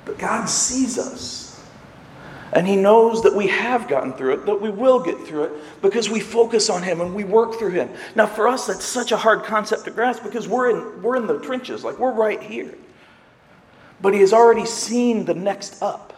But 0.04 0.18
God 0.18 0.48
sees 0.48 0.98
us. 0.98 1.64
And 2.52 2.66
He 2.66 2.76
knows 2.76 3.22
that 3.22 3.34
we 3.34 3.46
have 3.46 3.88
gotten 3.88 4.12
through 4.12 4.34
it, 4.34 4.46
that 4.46 4.60
we 4.60 4.68
will 4.68 5.00
get 5.00 5.18
through 5.26 5.44
it 5.44 5.52
because 5.80 6.10
we 6.10 6.20
focus 6.20 6.68
on 6.68 6.82
Him 6.82 7.00
and 7.00 7.14
we 7.14 7.24
work 7.24 7.58
through 7.58 7.70
Him. 7.70 7.88
Now, 8.14 8.26
for 8.26 8.46
us, 8.46 8.66
that's 8.66 8.84
such 8.84 9.10
a 9.10 9.16
hard 9.16 9.44
concept 9.44 9.84
to 9.86 9.90
grasp 9.90 10.22
because 10.22 10.46
we're 10.46 10.70
in, 10.70 11.02
we're 11.02 11.16
in 11.16 11.26
the 11.26 11.38
trenches, 11.38 11.82
like 11.82 11.98
we're 11.98 12.12
right 12.12 12.42
here. 12.42 12.74
But 14.02 14.12
He 14.12 14.20
has 14.20 14.32
already 14.32 14.66
seen 14.66 15.24
the 15.24 15.34
next 15.34 15.82
up. 15.82 16.11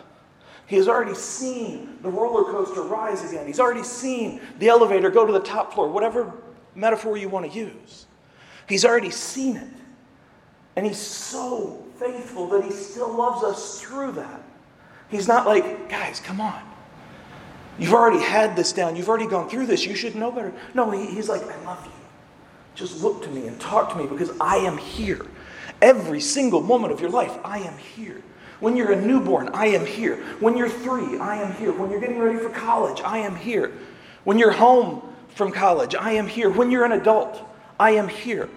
He 0.66 0.76
has 0.76 0.88
already 0.88 1.14
seen 1.14 1.98
the 2.02 2.08
roller 2.08 2.50
coaster 2.50 2.82
rise 2.82 3.28
again. 3.28 3.46
He's 3.46 3.60
already 3.60 3.82
seen 3.82 4.40
the 4.58 4.68
elevator 4.68 5.10
go 5.10 5.26
to 5.26 5.32
the 5.32 5.40
top 5.40 5.74
floor, 5.74 5.88
whatever 5.88 6.32
metaphor 6.74 7.16
you 7.16 7.28
want 7.28 7.50
to 7.50 7.56
use. 7.56 8.06
He's 8.68 8.84
already 8.84 9.10
seen 9.10 9.56
it. 9.56 9.68
And 10.76 10.86
he's 10.86 10.98
so 10.98 11.84
faithful 11.98 12.48
that 12.48 12.64
He 12.64 12.70
still 12.70 13.12
loves 13.12 13.44
us 13.44 13.80
through 13.80 14.12
that. 14.12 14.42
He's 15.08 15.28
not 15.28 15.46
like, 15.46 15.88
guys, 15.88 16.20
come 16.20 16.40
on. 16.40 16.60
You've 17.78 17.92
already 17.92 18.22
had 18.22 18.56
this 18.56 18.72
down. 18.72 18.96
You've 18.96 19.08
already 19.08 19.26
gone 19.26 19.48
through 19.48 19.66
this. 19.66 19.84
You 19.84 19.94
should 19.94 20.14
know 20.14 20.30
better. 20.30 20.52
No, 20.74 20.90
he, 20.90 21.06
He's 21.06 21.28
like, 21.28 21.42
I 21.42 21.64
love 21.64 21.84
you. 21.84 21.92
Just 22.74 23.02
look 23.02 23.22
to 23.22 23.28
me 23.28 23.46
and 23.46 23.60
talk 23.60 23.90
to 23.92 23.96
me 23.96 24.06
because 24.06 24.32
I 24.40 24.56
am 24.56 24.78
here. 24.78 25.26
Every 25.80 26.20
single 26.20 26.60
moment 26.60 26.92
of 26.92 27.00
your 27.00 27.10
life, 27.10 27.36
I 27.44 27.58
am 27.58 27.76
here. 27.78 28.22
When 28.64 28.76
you're 28.76 28.92
a 28.92 28.96
newborn, 28.96 29.50
I 29.52 29.66
am 29.66 29.84
here. 29.84 30.16
When 30.40 30.56
you're 30.56 30.70
three, 30.70 31.18
I 31.18 31.36
am 31.36 31.52
here. 31.52 31.70
When 31.70 31.90
you're 31.90 32.00
getting 32.00 32.18
ready 32.18 32.38
for 32.38 32.48
college, 32.48 33.02
I 33.02 33.18
am 33.18 33.36
here. 33.36 33.70
When 34.24 34.38
you're 34.38 34.52
home 34.52 35.02
from 35.34 35.52
college, 35.52 35.94
I 35.94 36.12
am 36.12 36.26
here. 36.26 36.48
When 36.48 36.70
you're 36.70 36.86
an 36.86 36.92
adult, 36.92 37.46
I 37.78 37.90
am 37.90 38.08
here. 38.08 38.48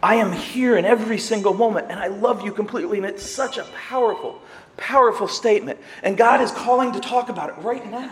I 0.00 0.14
am 0.14 0.30
here 0.30 0.76
in 0.76 0.84
every 0.84 1.18
single 1.18 1.52
moment, 1.52 1.88
and 1.90 1.98
I 1.98 2.06
love 2.06 2.44
you 2.44 2.52
completely. 2.52 2.98
And 2.98 3.06
it's 3.08 3.28
such 3.28 3.58
a 3.58 3.64
powerful, 3.88 4.40
powerful 4.76 5.26
statement. 5.26 5.80
And 6.04 6.16
God 6.16 6.40
is 6.40 6.52
calling 6.52 6.92
to 6.92 7.00
talk 7.00 7.30
about 7.30 7.48
it 7.50 7.56
right 7.64 7.84
now. 7.90 8.08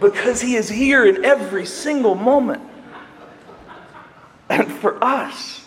because 0.00 0.40
He 0.40 0.56
is 0.56 0.68
here 0.68 1.06
in 1.06 1.24
every 1.24 1.64
single 1.64 2.16
moment. 2.16 2.73
And 4.54 4.70
for 4.70 5.02
us, 5.02 5.66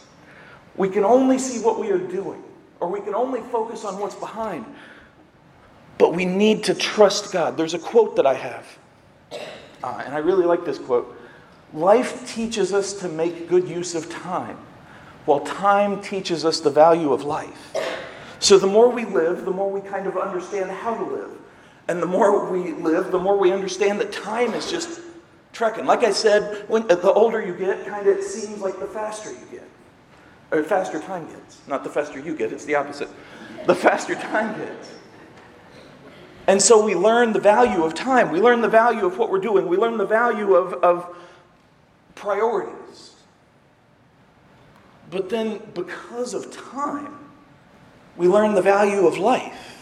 we 0.78 0.88
can 0.88 1.04
only 1.04 1.38
see 1.40 1.60
what 1.60 1.78
we 1.78 1.92
are 1.92 1.98
doing, 1.98 2.42
or 2.80 2.88
we 2.88 3.02
can 3.02 3.14
only 3.14 3.42
focus 3.52 3.84
on 3.84 4.00
what's 4.00 4.16
behind. 4.16 4.66
But 5.98 6.14
we 6.14 6.24
need 6.24 6.64
to 6.66 6.74
trust 6.74 7.34
God. 7.34 7.58
There's 7.58 7.74
a 7.74 7.80
quote 7.80 8.16
that 8.16 8.26
I 8.26 8.36
have, 8.36 8.66
uh, 9.84 10.04
and 10.06 10.14
I 10.14 10.20
really 10.20 10.46
like 10.46 10.64
this 10.64 10.80
quote 10.80 11.14
Life 11.74 12.34
teaches 12.34 12.72
us 12.72 12.94
to 13.02 13.10
make 13.10 13.50
good 13.50 13.68
use 13.68 13.94
of 13.94 14.10
time, 14.10 14.58
while 15.26 15.42
time 15.42 16.00
teaches 16.02 16.46
us 16.46 16.62
the 16.62 16.70
value 16.70 17.12
of 17.12 17.26
life. 17.26 17.76
So 18.40 18.58
the 18.58 18.68
more 18.68 18.88
we 18.88 19.04
live, 19.04 19.44
the 19.44 19.52
more 19.52 19.70
we 19.70 19.82
kind 19.82 20.08
of 20.08 20.16
understand 20.16 20.72
how 20.72 20.96
to 20.96 21.04
live. 21.04 21.32
And 21.90 22.02
the 22.02 22.08
more 22.08 22.50
we 22.50 22.72
live, 22.72 23.12
the 23.12 23.20
more 23.20 23.38
we 23.38 23.52
understand 23.52 24.00
that 24.00 24.14
time 24.14 24.54
is 24.54 24.72
just 24.72 25.02
trekking. 25.54 25.86
Like 25.86 26.04
I 26.04 26.12
said, 26.12 26.68
when, 26.70 26.84
uh, 26.92 26.96
the 26.96 27.12
older 27.12 27.46
you 27.46 27.54
get, 27.54 27.86
kind 27.86 28.08
of 28.08 28.18
it 28.18 28.24
seems 28.24 28.60
like 28.60 28.80
the 28.80 28.86
faster 28.86 29.32
you 29.32 29.48
get. 29.52 29.68
Or 30.52 30.64
faster 30.64 31.00
time 31.00 31.28
gets. 31.28 31.60
Not 31.68 31.84
the 31.84 31.90
faster 31.90 32.20
you 32.20 32.36
get, 32.36 32.54
it's 32.54 32.66
the 32.66 32.76
opposite. 32.76 33.10
The 33.66 33.76
faster 33.76 34.16
time 34.16 34.58
gets. 34.58 34.92
And 36.48 36.62
so 36.62 36.84
we 36.84 36.96
learn 36.96 37.34
the 37.34 37.42
value 37.42 37.84
of 37.84 37.94
time. 37.94 38.32
We 38.32 38.40
learn 38.40 38.62
the 38.62 38.70
value 38.70 39.06
of 39.06 39.18
what 39.18 39.30
we're 39.30 39.40
doing. 39.40 39.68
We 39.68 39.76
learn 39.76 39.98
the 39.98 40.06
value 40.06 40.56
of, 40.56 40.74
of 40.76 41.14
priorities. 42.16 43.16
But 45.12 45.30
then, 45.30 45.62
because 45.74 46.34
of 46.34 46.52
time, 46.52 47.18
we 48.16 48.28
learn 48.28 48.56
the 48.56 48.62
value 48.62 49.08
of 49.08 49.18
life. 49.18 49.77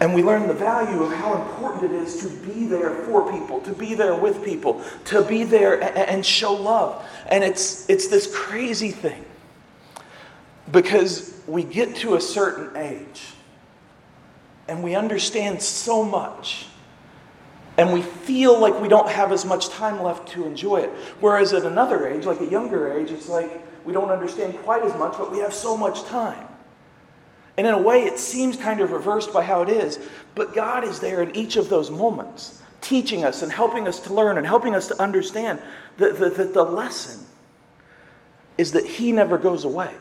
And 0.00 0.12
we 0.12 0.22
learn 0.22 0.48
the 0.48 0.54
value 0.54 1.02
of 1.02 1.12
how 1.12 1.40
important 1.40 1.92
it 1.92 1.92
is 1.92 2.20
to 2.22 2.28
be 2.46 2.66
there 2.66 2.90
for 3.04 3.30
people, 3.30 3.60
to 3.60 3.72
be 3.72 3.94
there 3.94 4.14
with 4.14 4.44
people, 4.44 4.82
to 5.06 5.22
be 5.22 5.44
there 5.44 5.80
and 5.80 6.26
show 6.26 6.52
love. 6.52 7.06
And 7.28 7.44
it's, 7.44 7.88
it's 7.88 8.08
this 8.08 8.32
crazy 8.34 8.90
thing 8.90 9.24
because 10.72 11.40
we 11.46 11.62
get 11.62 11.96
to 11.96 12.14
a 12.16 12.20
certain 12.20 12.76
age 12.76 13.22
and 14.66 14.82
we 14.82 14.94
understand 14.94 15.62
so 15.62 16.02
much 16.02 16.66
and 17.76 17.92
we 17.92 18.02
feel 18.02 18.58
like 18.58 18.80
we 18.80 18.88
don't 18.88 19.08
have 19.08 19.32
as 19.32 19.44
much 19.44 19.68
time 19.68 20.02
left 20.02 20.28
to 20.28 20.44
enjoy 20.44 20.76
it. 20.76 20.90
Whereas 21.20 21.52
at 21.52 21.64
another 21.64 22.06
age, 22.06 22.24
like 22.24 22.40
a 22.40 22.46
younger 22.46 22.92
age, 22.92 23.10
it's 23.10 23.28
like 23.28 23.50
we 23.84 23.92
don't 23.92 24.10
understand 24.10 24.56
quite 24.58 24.82
as 24.84 24.96
much, 24.96 25.18
but 25.18 25.30
we 25.30 25.38
have 25.38 25.52
so 25.52 25.76
much 25.76 26.04
time. 26.04 26.46
And 27.56 27.66
in 27.66 27.74
a 27.74 27.78
way, 27.78 28.04
it 28.04 28.18
seems 28.18 28.56
kind 28.56 28.80
of 28.80 28.90
reversed 28.90 29.32
by 29.32 29.42
how 29.44 29.62
it 29.62 29.68
is, 29.68 29.98
but 30.34 30.54
God 30.54 30.84
is 30.84 30.98
there 30.98 31.22
in 31.22 31.34
each 31.36 31.56
of 31.56 31.68
those 31.68 31.90
moments, 31.90 32.60
teaching 32.80 33.24
us 33.24 33.42
and 33.42 33.52
helping 33.52 33.86
us 33.86 34.00
to 34.00 34.14
learn 34.14 34.38
and 34.38 34.46
helping 34.46 34.74
us 34.74 34.88
to 34.88 35.00
understand 35.00 35.60
that 35.98 36.18
the, 36.18 36.30
the, 36.30 36.44
the 36.44 36.62
lesson 36.64 37.24
is 38.58 38.72
that 38.72 38.84
He 38.84 39.12
never 39.12 39.38
goes 39.38 39.64
away. 39.64 39.92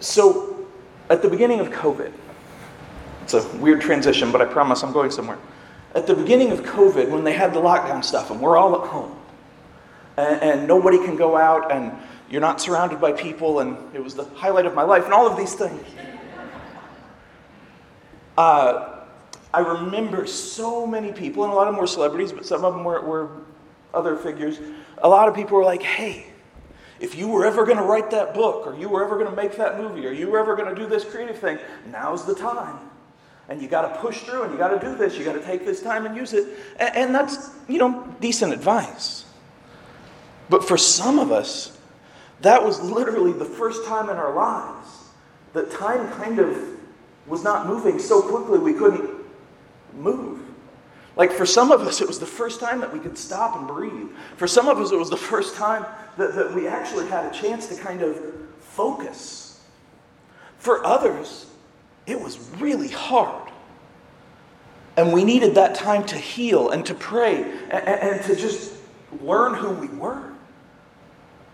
So, 0.00 0.66
at 1.10 1.20
the 1.20 1.28
beginning 1.28 1.60
of 1.60 1.68
COVID, 1.68 2.12
it's 3.22 3.34
a 3.34 3.46
weird 3.58 3.82
transition, 3.82 4.32
but 4.32 4.40
I 4.40 4.46
promise 4.46 4.82
I'm 4.82 4.92
going 4.92 5.10
somewhere. 5.10 5.38
At 5.94 6.06
the 6.06 6.14
beginning 6.14 6.52
of 6.52 6.60
COVID, 6.60 7.10
when 7.10 7.22
they 7.22 7.32
had 7.34 7.52
the 7.52 7.60
lockdown 7.60 8.02
stuff 8.02 8.30
and 8.30 8.40
we're 8.40 8.56
all 8.56 8.82
at 8.82 8.88
home, 8.88 9.14
and, 10.16 10.40
and 10.42 10.68
nobody 10.68 10.98
can 10.98 11.16
go 11.16 11.36
out 11.36 11.70
and 11.70 11.92
you're 12.30 12.40
not 12.40 12.60
surrounded 12.60 13.00
by 13.00 13.12
people, 13.12 13.58
and 13.60 13.76
it 13.94 14.02
was 14.02 14.14
the 14.14 14.24
highlight 14.24 14.64
of 14.64 14.74
my 14.74 14.82
life, 14.82 15.04
and 15.04 15.12
all 15.12 15.26
of 15.26 15.36
these 15.36 15.54
things. 15.54 15.84
Uh, 18.38 19.00
I 19.52 19.60
remember 19.60 20.26
so 20.26 20.86
many 20.86 21.12
people, 21.12 21.42
and 21.42 21.52
a 21.52 21.56
lot 21.56 21.66
of 21.66 21.74
them 21.74 21.80
were 21.80 21.88
celebrities, 21.88 22.32
but 22.32 22.46
some 22.46 22.64
of 22.64 22.72
them 22.72 22.84
were, 22.84 23.00
were 23.00 23.30
other 23.92 24.16
figures. 24.16 24.60
A 24.98 25.08
lot 25.08 25.28
of 25.28 25.34
people 25.34 25.56
were 25.56 25.64
like, 25.64 25.82
hey, 25.82 26.26
if 27.00 27.16
you 27.16 27.28
were 27.28 27.44
ever 27.44 27.64
going 27.64 27.78
to 27.78 27.82
write 27.82 28.10
that 28.12 28.32
book, 28.32 28.66
or 28.66 28.76
you 28.76 28.88
were 28.88 29.04
ever 29.04 29.16
going 29.16 29.28
to 29.28 29.36
make 29.36 29.56
that 29.56 29.78
movie, 29.78 30.06
or 30.06 30.12
you 30.12 30.30
were 30.30 30.38
ever 30.38 30.54
going 30.54 30.72
to 30.72 30.80
do 30.80 30.88
this 30.88 31.04
creative 31.04 31.38
thing, 31.38 31.58
now's 31.90 32.24
the 32.24 32.34
time. 32.34 32.78
And 33.48 33.60
you 33.60 33.66
got 33.66 33.82
to 33.82 34.00
push 34.00 34.20
through, 34.20 34.44
and 34.44 34.52
you 34.52 34.58
got 34.58 34.68
to 34.68 34.78
do 34.78 34.94
this. 34.94 35.18
You 35.18 35.24
got 35.24 35.32
to 35.32 35.42
take 35.42 35.66
this 35.66 35.82
time 35.82 36.06
and 36.06 36.16
use 36.16 36.32
it. 36.32 36.56
And, 36.78 36.96
and 36.96 37.14
that's, 37.14 37.50
you 37.68 37.78
know, 37.78 38.06
decent 38.20 38.52
advice. 38.52 39.24
But 40.48 40.64
for 40.64 40.76
some 40.76 41.18
of 41.18 41.32
us, 41.32 41.76
that 42.42 42.64
was 42.64 42.80
literally 42.80 43.32
the 43.32 43.44
first 43.44 43.84
time 43.84 44.08
in 44.08 44.16
our 44.16 44.34
lives 44.34 44.88
that 45.52 45.70
time 45.70 46.10
kind 46.12 46.38
of 46.38 46.56
was 47.26 47.42
not 47.42 47.66
moving 47.66 47.98
so 47.98 48.22
quickly 48.22 48.58
we 48.58 48.74
couldn't 48.74 49.10
move. 49.94 50.40
Like 51.16 51.32
for 51.32 51.44
some 51.44 51.70
of 51.70 51.82
us, 51.82 52.00
it 52.00 52.06
was 52.06 52.18
the 52.18 52.26
first 52.26 52.60
time 52.60 52.80
that 52.80 52.92
we 52.92 52.98
could 52.98 53.18
stop 53.18 53.56
and 53.56 53.66
breathe. 53.66 54.08
For 54.36 54.46
some 54.46 54.68
of 54.68 54.78
us, 54.78 54.92
it 54.92 54.98
was 54.98 55.10
the 55.10 55.16
first 55.16 55.54
time 55.54 55.84
that, 56.16 56.34
that 56.34 56.54
we 56.54 56.66
actually 56.66 57.08
had 57.08 57.26
a 57.26 57.36
chance 57.36 57.66
to 57.66 57.76
kind 57.76 58.02
of 58.02 58.18
focus. 58.60 59.60
For 60.58 60.84
others, 60.86 61.46
it 62.06 62.20
was 62.20 62.38
really 62.58 62.88
hard. 62.88 63.50
And 64.96 65.12
we 65.12 65.24
needed 65.24 65.54
that 65.56 65.74
time 65.74 66.04
to 66.06 66.16
heal 66.16 66.70
and 66.70 66.84
to 66.86 66.94
pray 66.94 67.42
and, 67.70 67.88
and 67.88 68.24
to 68.24 68.36
just 68.36 68.74
learn 69.22 69.54
who 69.54 69.70
we 69.70 69.88
were. 69.88 70.32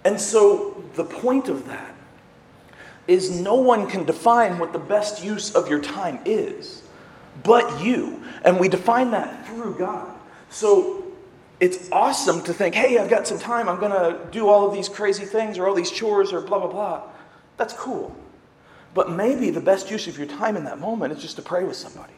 And 0.05 0.21
so 0.21 0.76
the 0.97 1.05
point 1.05 1.49
of 1.49 1.67
that 1.67 1.95
is 3.07 3.31
no 3.31 3.55
one 3.55 3.87
can 3.87 4.05
define 4.05 4.59
what 4.59 4.73
the 4.73 4.79
best 4.79 5.23
use 5.23 5.55
of 5.55 5.69
your 5.69 5.81
time 5.81 6.19
is 6.25 6.83
but 7.43 7.83
you. 7.83 8.23
And 8.45 8.59
we 8.59 8.69
define 8.69 9.11
that 9.13 9.47
through 9.47 9.77
God. 9.79 10.15
So 10.51 11.05
it's 11.61 11.91
awesome 11.91 12.43
to 12.45 12.53
think, 12.53 12.75
hey, 12.75 12.99
I've 12.99 13.11
got 13.11 13.27
some 13.27 13.39
time. 13.39 13.69
I'm 13.69 13.81
going 13.81 13.93
to 13.93 14.19
do 14.31 14.49
all 14.49 14.67
of 14.67 14.75
these 14.75 14.89
crazy 14.89 15.25
things 15.25 15.59
or 15.59 15.67
all 15.67 15.75
these 15.75 15.91
chores 15.91 16.33
or 16.33 16.41
blah, 16.41 16.59
blah, 16.59 16.69
blah. 16.69 17.03
That's 17.57 17.73
cool. 17.75 18.15
But 18.95 19.11
maybe 19.11 19.51
the 19.51 19.61
best 19.61 19.91
use 19.91 20.07
of 20.07 20.17
your 20.17 20.27
time 20.27 20.57
in 20.57 20.65
that 20.65 20.79
moment 20.79 21.13
is 21.13 21.21
just 21.21 21.37
to 21.37 21.43
pray 21.43 21.65
with 21.65 21.77
somebody, 21.77 22.15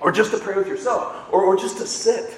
or 0.00 0.10
just 0.10 0.30
to 0.30 0.38
pray 0.38 0.54
with 0.54 0.66
yourself, 0.66 1.28
or, 1.30 1.42
or 1.42 1.56
just 1.56 1.76
to 1.76 1.86
sit 1.86 2.34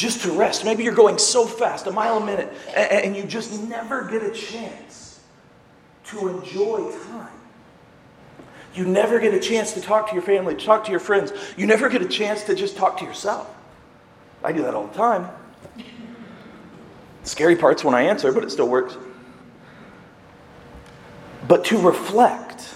just 0.00 0.22
to 0.22 0.32
rest. 0.32 0.64
Maybe 0.64 0.82
you're 0.82 0.94
going 0.94 1.18
so 1.18 1.44
fast, 1.44 1.86
a 1.86 1.90
mile 1.90 2.16
a 2.16 2.24
minute, 2.24 2.50
and, 2.74 3.14
you 3.14 3.22
just 3.24 3.62
never 3.64 4.04
get 4.04 4.22
a 4.22 4.30
chance 4.30 5.20
to 6.06 6.28
enjoy 6.28 6.90
time. 7.08 7.28
You 8.74 8.86
never 8.86 9.20
get 9.20 9.34
a 9.34 9.40
chance 9.40 9.74
to 9.74 9.80
talk 9.82 10.08
to 10.08 10.14
your 10.14 10.22
family, 10.22 10.54
to 10.54 10.64
talk 10.64 10.84
to 10.84 10.90
your 10.90 11.00
friends. 11.00 11.32
You 11.58 11.66
never 11.66 11.90
get 11.90 12.00
a 12.00 12.08
chance 12.08 12.44
to 12.44 12.54
just 12.54 12.78
talk 12.78 12.98
to 13.00 13.04
yourself. 13.04 13.54
I 14.42 14.52
do 14.52 14.62
that 14.62 14.74
all 14.74 14.86
the 14.86 14.96
time. 14.96 15.28
Scary 17.24 17.56
parts 17.56 17.84
when 17.84 17.94
I 17.94 18.02
answer, 18.02 18.32
but 18.32 18.42
it 18.42 18.50
still 18.50 18.68
works. 18.68 18.96
But 21.46 21.66
to 21.66 21.78
reflect, 21.78 22.74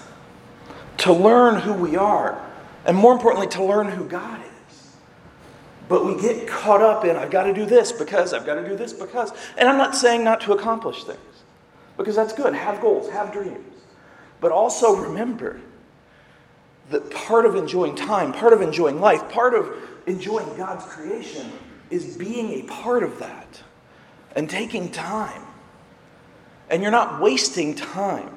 to 0.98 1.12
learn 1.12 1.58
who 1.58 1.72
we 1.72 1.96
are, 1.96 2.44
and 2.84 2.94
more 2.94 3.14
importantly, 3.14 3.46
to 3.48 3.64
learn 3.64 3.88
who 3.88 4.04
God 4.06 4.42
is. 4.42 4.43
But 5.88 6.06
we 6.06 6.20
get 6.20 6.48
caught 6.48 6.80
up 6.80 7.04
in, 7.04 7.16
I've 7.16 7.30
got 7.30 7.44
to 7.44 7.52
do 7.52 7.66
this 7.66 7.92
because, 7.92 8.32
I've 8.32 8.46
got 8.46 8.54
to 8.54 8.66
do 8.66 8.76
this 8.76 8.92
because. 8.92 9.32
And 9.58 9.68
I'm 9.68 9.76
not 9.76 9.94
saying 9.94 10.24
not 10.24 10.40
to 10.42 10.52
accomplish 10.52 11.04
things, 11.04 11.18
because 11.96 12.16
that's 12.16 12.32
good. 12.32 12.54
Have 12.54 12.80
goals, 12.80 13.10
have 13.10 13.32
dreams. 13.32 13.82
But 14.40 14.50
also 14.50 14.96
remember 14.96 15.60
that 16.90 17.10
part 17.10 17.46
of 17.46 17.54
enjoying 17.54 17.94
time, 17.96 18.32
part 18.32 18.52
of 18.52 18.62
enjoying 18.62 19.00
life, 19.00 19.28
part 19.30 19.54
of 19.54 19.74
enjoying 20.06 20.56
God's 20.56 20.84
creation 20.84 21.50
is 21.90 22.16
being 22.16 22.60
a 22.60 22.62
part 22.64 23.02
of 23.02 23.18
that 23.18 23.62
and 24.36 24.48
taking 24.48 24.90
time. 24.90 25.42
And 26.70 26.82
you're 26.82 26.92
not 26.92 27.20
wasting 27.20 27.74
time 27.74 28.30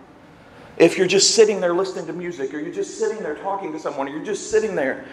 if 0.78 0.98
you're 0.98 1.08
just 1.08 1.34
sitting 1.34 1.60
there 1.60 1.74
listening 1.74 2.06
to 2.08 2.14
music, 2.14 2.54
or 2.54 2.60
you're 2.60 2.74
just 2.74 3.00
sitting 3.00 3.20
there 3.20 3.36
talking 3.36 3.72
to 3.72 3.80
someone, 3.80 4.08
or 4.08 4.12
you're 4.12 4.26
just 4.26 4.52
sitting 4.52 4.76
there 4.76 5.06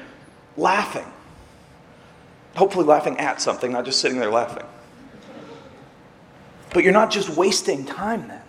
laughing 0.57 1.07
Hopefully, 2.57 2.85
laughing 2.85 3.19
at 3.19 3.41
something, 3.41 3.73
not 3.73 3.85
just 3.85 4.01
sitting 4.01 4.19
there 4.19 4.31
laughing. 4.31 4.65
But 6.73 6.85
you're 6.85 6.93
not 6.93 7.11
just 7.11 7.31
wasting 7.31 7.85
time 7.85 8.29
then, 8.29 8.43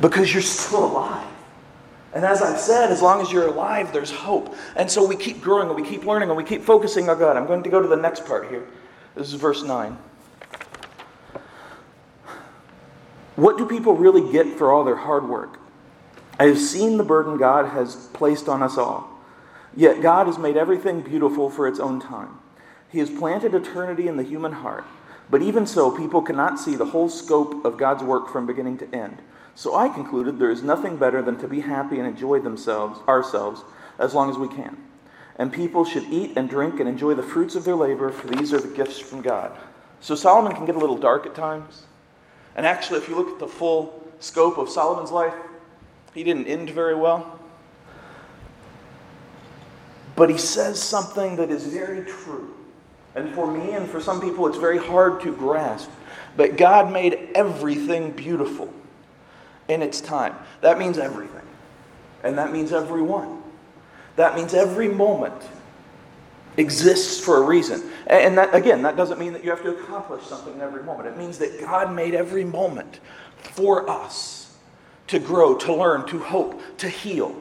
because 0.00 0.32
you're 0.32 0.42
still 0.42 0.84
alive. 0.84 1.26
And 2.14 2.24
as 2.24 2.42
I've 2.42 2.58
said, 2.58 2.90
as 2.90 3.00
long 3.00 3.22
as 3.22 3.32
you're 3.32 3.48
alive, 3.48 3.92
there's 3.92 4.10
hope. 4.10 4.54
And 4.76 4.90
so 4.90 5.06
we 5.06 5.16
keep 5.16 5.40
growing 5.40 5.68
and 5.68 5.76
we 5.76 5.88
keep 5.88 6.04
learning 6.04 6.28
and 6.28 6.36
we 6.36 6.44
keep 6.44 6.62
focusing 6.62 7.08
on 7.08 7.18
God. 7.18 7.36
I'm 7.36 7.46
going 7.46 7.62
to 7.62 7.70
go 7.70 7.80
to 7.80 7.88
the 7.88 7.96
next 7.96 8.26
part 8.26 8.48
here. 8.48 8.66
This 9.14 9.28
is 9.28 9.34
verse 9.34 9.62
9. 9.62 9.96
What 13.36 13.56
do 13.56 13.66
people 13.66 13.94
really 13.94 14.30
get 14.30 14.58
for 14.58 14.72
all 14.72 14.84
their 14.84 14.96
hard 14.96 15.26
work? 15.26 15.58
I 16.38 16.46
have 16.46 16.58
seen 16.58 16.98
the 16.98 17.04
burden 17.04 17.38
God 17.38 17.66
has 17.68 18.08
placed 18.12 18.48
on 18.48 18.62
us 18.62 18.76
all. 18.76 19.11
Yet 19.76 20.02
God 20.02 20.26
has 20.26 20.38
made 20.38 20.56
everything 20.56 21.00
beautiful 21.00 21.48
for 21.48 21.66
its 21.66 21.80
own 21.80 22.00
time. 22.00 22.38
He 22.90 22.98
has 22.98 23.10
planted 23.10 23.54
eternity 23.54 24.06
in 24.06 24.16
the 24.16 24.22
human 24.22 24.52
heart. 24.52 24.84
But 25.30 25.42
even 25.42 25.66
so, 25.66 25.90
people 25.90 26.20
cannot 26.20 26.58
see 26.58 26.76
the 26.76 26.86
whole 26.86 27.08
scope 27.08 27.64
of 27.64 27.78
God's 27.78 28.02
work 28.02 28.28
from 28.28 28.46
beginning 28.46 28.76
to 28.78 28.94
end. 28.94 29.22
So 29.54 29.74
I 29.74 29.88
concluded 29.88 30.38
there 30.38 30.50
is 30.50 30.62
nothing 30.62 30.96
better 30.96 31.22
than 31.22 31.38
to 31.38 31.48
be 31.48 31.60
happy 31.60 31.98
and 31.98 32.06
enjoy 32.06 32.40
themselves, 32.40 33.00
ourselves, 33.08 33.62
as 33.98 34.12
long 34.12 34.30
as 34.30 34.36
we 34.36 34.48
can. 34.48 34.76
And 35.36 35.52
people 35.52 35.84
should 35.84 36.04
eat 36.04 36.32
and 36.36 36.50
drink 36.50 36.80
and 36.80 36.88
enjoy 36.88 37.14
the 37.14 37.22
fruits 37.22 37.54
of 37.54 37.64
their 37.64 37.74
labor, 37.74 38.10
for 38.10 38.26
these 38.26 38.52
are 38.52 38.60
the 38.60 38.74
gifts 38.74 38.98
from 38.98 39.22
God. 39.22 39.56
So 40.00 40.14
Solomon 40.14 40.54
can 40.54 40.66
get 40.66 40.76
a 40.76 40.78
little 40.78 40.98
dark 40.98 41.26
at 41.26 41.34
times. 41.34 41.84
And 42.54 42.66
actually, 42.66 42.98
if 42.98 43.08
you 43.08 43.16
look 43.16 43.28
at 43.28 43.38
the 43.38 43.48
full 43.48 44.06
scope 44.20 44.58
of 44.58 44.68
Solomon's 44.68 45.10
life, 45.10 45.34
he 46.12 46.24
didn't 46.24 46.46
end 46.46 46.70
very 46.70 46.94
well. 46.94 47.38
But 50.22 50.30
he 50.30 50.38
says 50.38 50.80
something 50.80 51.34
that 51.34 51.50
is 51.50 51.66
very 51.66 52.04
true. 52.04 52.54
And 53.16 53.34
for 53.34 53.50
me 53.50 53.72
and 53.72 53.90
for 53.90 54.00
some 54.00 54.20
people, 54.20 54.46
it's 54.46 54.56
very 54.56 54.78
hard 54.78 55.20
to 55.22 55.34
grasp. 55.34 55.90
But 56.36 56.56
God 56.56 56.92
made 56.92 57.30
everything 57.34 58.12
beautiful 58.12 58.72
in 59.66 59.82
its 59.82 60.00
time. 60.00 60.36
That 60.60 60.78
means 60.78 60.96
everything. 60.96 61.42
And 62.22 62.38
that 62.38 62.52
means 62.52 62.72
everyone. 62.72 63.42
That 64.14 64.36
means 64.36 64.54
every 64.54 64.86
moment 64.86 65.34
exists 66.56 67.18
for 67.18 67.38
a 67.38 67.44
reason. 67.44 67.82
And 68.06 68.38
that, 68.38 68.54
again, 68.54 68.82
that 68.82 68.94
doesn't 68.96 69.18
mean 69.18 69.32
that 69.32 69.42
you 69.42 69.50
have 69.50 69.64
to 69.64 69.76
accomplish 69.76 70.22
something 70.22 70.54
in 70.54 70.60
every 70.60 70.84
moment. 70.84 71.08
It 71.08 71.18
means 71.18 71.38
that 71.38 71.60
God 71.60 71.92
made 71.92 72.14
every 72.14 72.44
moment 72.44 73.00
for 73.40 73.90
us 73.90 74.56
to 75.08 75.18
grow, 75.18 75.56
to 75.56 75.74
learn, 75.74 76.06
to 76.06 76.20
hope, 76.20 76.62
to 76.78 76.88
heal. 76.88 77.34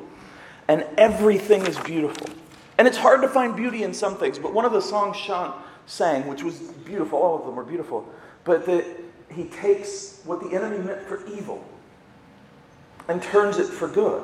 And 0.68 0.84
everything 0.98 1.68
is 1.68 1.78
beautiful. 1.78 2.41
And 2.82 2.88
it's 2.88 2.98
hard 2.98 3.22
to 3.22 3.28
find 3.28 3.56
beauty 3.56 3.84
in 3.84 3.94
some 3.94 4.18
things, 4.18 4.40
but 4.40 4.56
one 4.56 4.66
of 4.66 4.72
the 4.72 4.82
songs 4.82 5.16
Sean 5.16 5.54
sang, 5.86 6.26
which 6.26 6.42
was 6.42 6.58
beautiful, 6.84 7.20
all 7.20 7.38
of 7.38 7.46
them 7.46 7.56
were 7.56 7.64
beautiful, 7.64 8.12
but 8.44 8.66
that 8.66 8.84
he 9.30 9.44
takes 9.44 10.20
what 10.24 10.40
the 10.40 10.56
enemy 10.56 10.80
meant 10.80 11.04
for 11.04 11.24
evil 11.28 11.64
and 13.08 13.22
turns 13.22 13.60
it 13.60 13.68
for 13.68 13.88
good. 13.88 14.24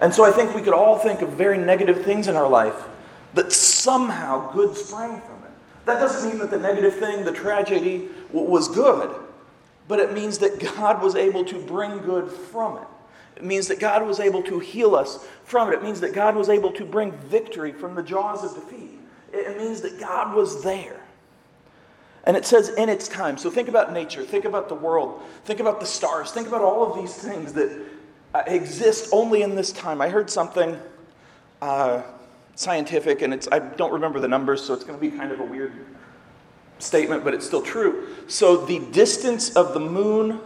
And 0.00 0.14
so 0.14 0.24
I 0.24 0.30
think 0.30 0.54
we 0.54 0.62
could 0.62 0.72
all 0.72 1.00
think 1.00 1.20
of 1.20 1.30
very 1.30 1.58
negative 1.58 2.04
things 2.04 2.28
in 2.28 2.36
our 2.36 2.48
life 2.48 2.80
that 3.34 3.52
somehow 3.52 4.52
good 4.52 4.76
sprang 4.76 5.20
from 5.20 5.42
it. 5.42 5.50
That 5.84 5.98
doesn't 5.98 6.30
mean 6.30 6.38
that 6.38 6.52
the 6.52 6.60
negative 6.60 6.94
thing, 6.94 7.24
the 7.24 7.32
tragedy, 7.32 8.08
was 8.30 8.68
good, 8.68 9.10
but 9.88 9.98
it 9.98 10.12
means 10.12 10.38
that 10.38 10.60
God 10.76 11.02
was 11.02 11.16
able 11.16 11.44
to 11.46 11.60
bring 11.60 11.98
good 12.02 12.30
from 12.30 12.76
it. 12.76 12.86
It 13.38 13.44
means 13.44 13.68
that 13.68 13.78
God 13.78 14.04
was 14.04 14.18
able 14.18 14.42
to 14.42 14.58
heal 14.58 14.96
us 14.96 15.24
from 15.44 15.68
it. 15.68 15.76
It 15.76 15.82
means 15.84 16.00
that 16.00 16.12
God 16.12 16.34
was 16.34 16.48
able 16.48 16.72
to 16.72 16.84
bring 16.84 17.12
victory 17.12 17.70
from 17.70 17.94
the 17.94 18.02
jaws 18.02 18.42
of 18.42 18.52
defeat. 18.56 18.98
It 19.32 19.56
means 19.58 19.80
that 19.82 20.00
God 20.00 20.34
was 20.34 20.64
there. 20.64 21.00
And 22.24 22.36
it 22.36 22.44
says 22.44 22.70
in 22.70 22.88
its 22.88 23.06
time. 23.06 23.38
So 23.38 23.48
think 23.48 23.68
about 23.68 23.92
nature, 23.92 24.24
think 24.24 24.44
about 24.44 24.68
the 24.68 24.74
world, 24.74 25.22
think 25.44 25.60
about 25.60 25.78
the 25.78 25.86
stars, 25.86 26.32
think 26.32 26.48
about 26.48 26.62
all 26.62 26.90
of 26.90 27.00
these 27.00 27.14
things 27.14 27.52
that 27.52 27.80
uh, 28.34 28.42
exist 28.48 29.10
only 29.12 29.42
in 29.42 29.54
this 29.54 29.70
time. 29.70 30.00
I 30.00 30.08
heard 30.08 30.28
something 30.28 30.76
uh, 31.62 32.02
scientific, 32.56 33.22
and 33.22 33.32
it's 33.32 33.46
I 33.52 33.60
don't 33.60 33.92
remember 33.92 34.18
the 34.18 34.26
numbers, 34.26 34.64
so 34.64 34.74
it's 34.74 34.82
going 34.82 34.98
to 34.98 35.00
be 35.00 35.16
kind 35.16 35.30
of 35.30 35.38
a 35.38 35.44
weird 35.44 35.74
statement, 36.80 37.22
but 37.22 37.34
it's 37.34 37.46
still 37.46 37.62
true. 37.62 38.08
So 38.26 38.66
the 38.66 38.80
distance 38.90 39.54
of 39.54 39.74
the 39.74 39.80
moon 39.80 40.40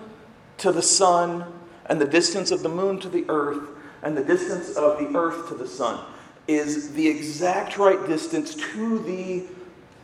to 0.59 0.73
the 0.73 0.83
sun, 0.83 1.47
and 1.92 2.00
the 2.00 2.07
distance 2.07 2.50
of 2.50 2.62
the 2.62 2.70
moon 2.70 2.98
to 2.98 3.11
the 3.11 3.22
earth, 3.28 3.68
and 4.02 4.16
the 4.16 4.24
distance 4.24 4.70
of 4.76 4.98
the 4.98 5.14
earth 5.14 5.46
to 5.50 5.55
the 5.55 5.68
sun 5.68 6.02
is 6.48 6.94
the 6.94 7.07
exact 7.07 7.76
right 7.76 8.07
distance 8.09 8.55
to 8.55 8.98
the 9.00 9.44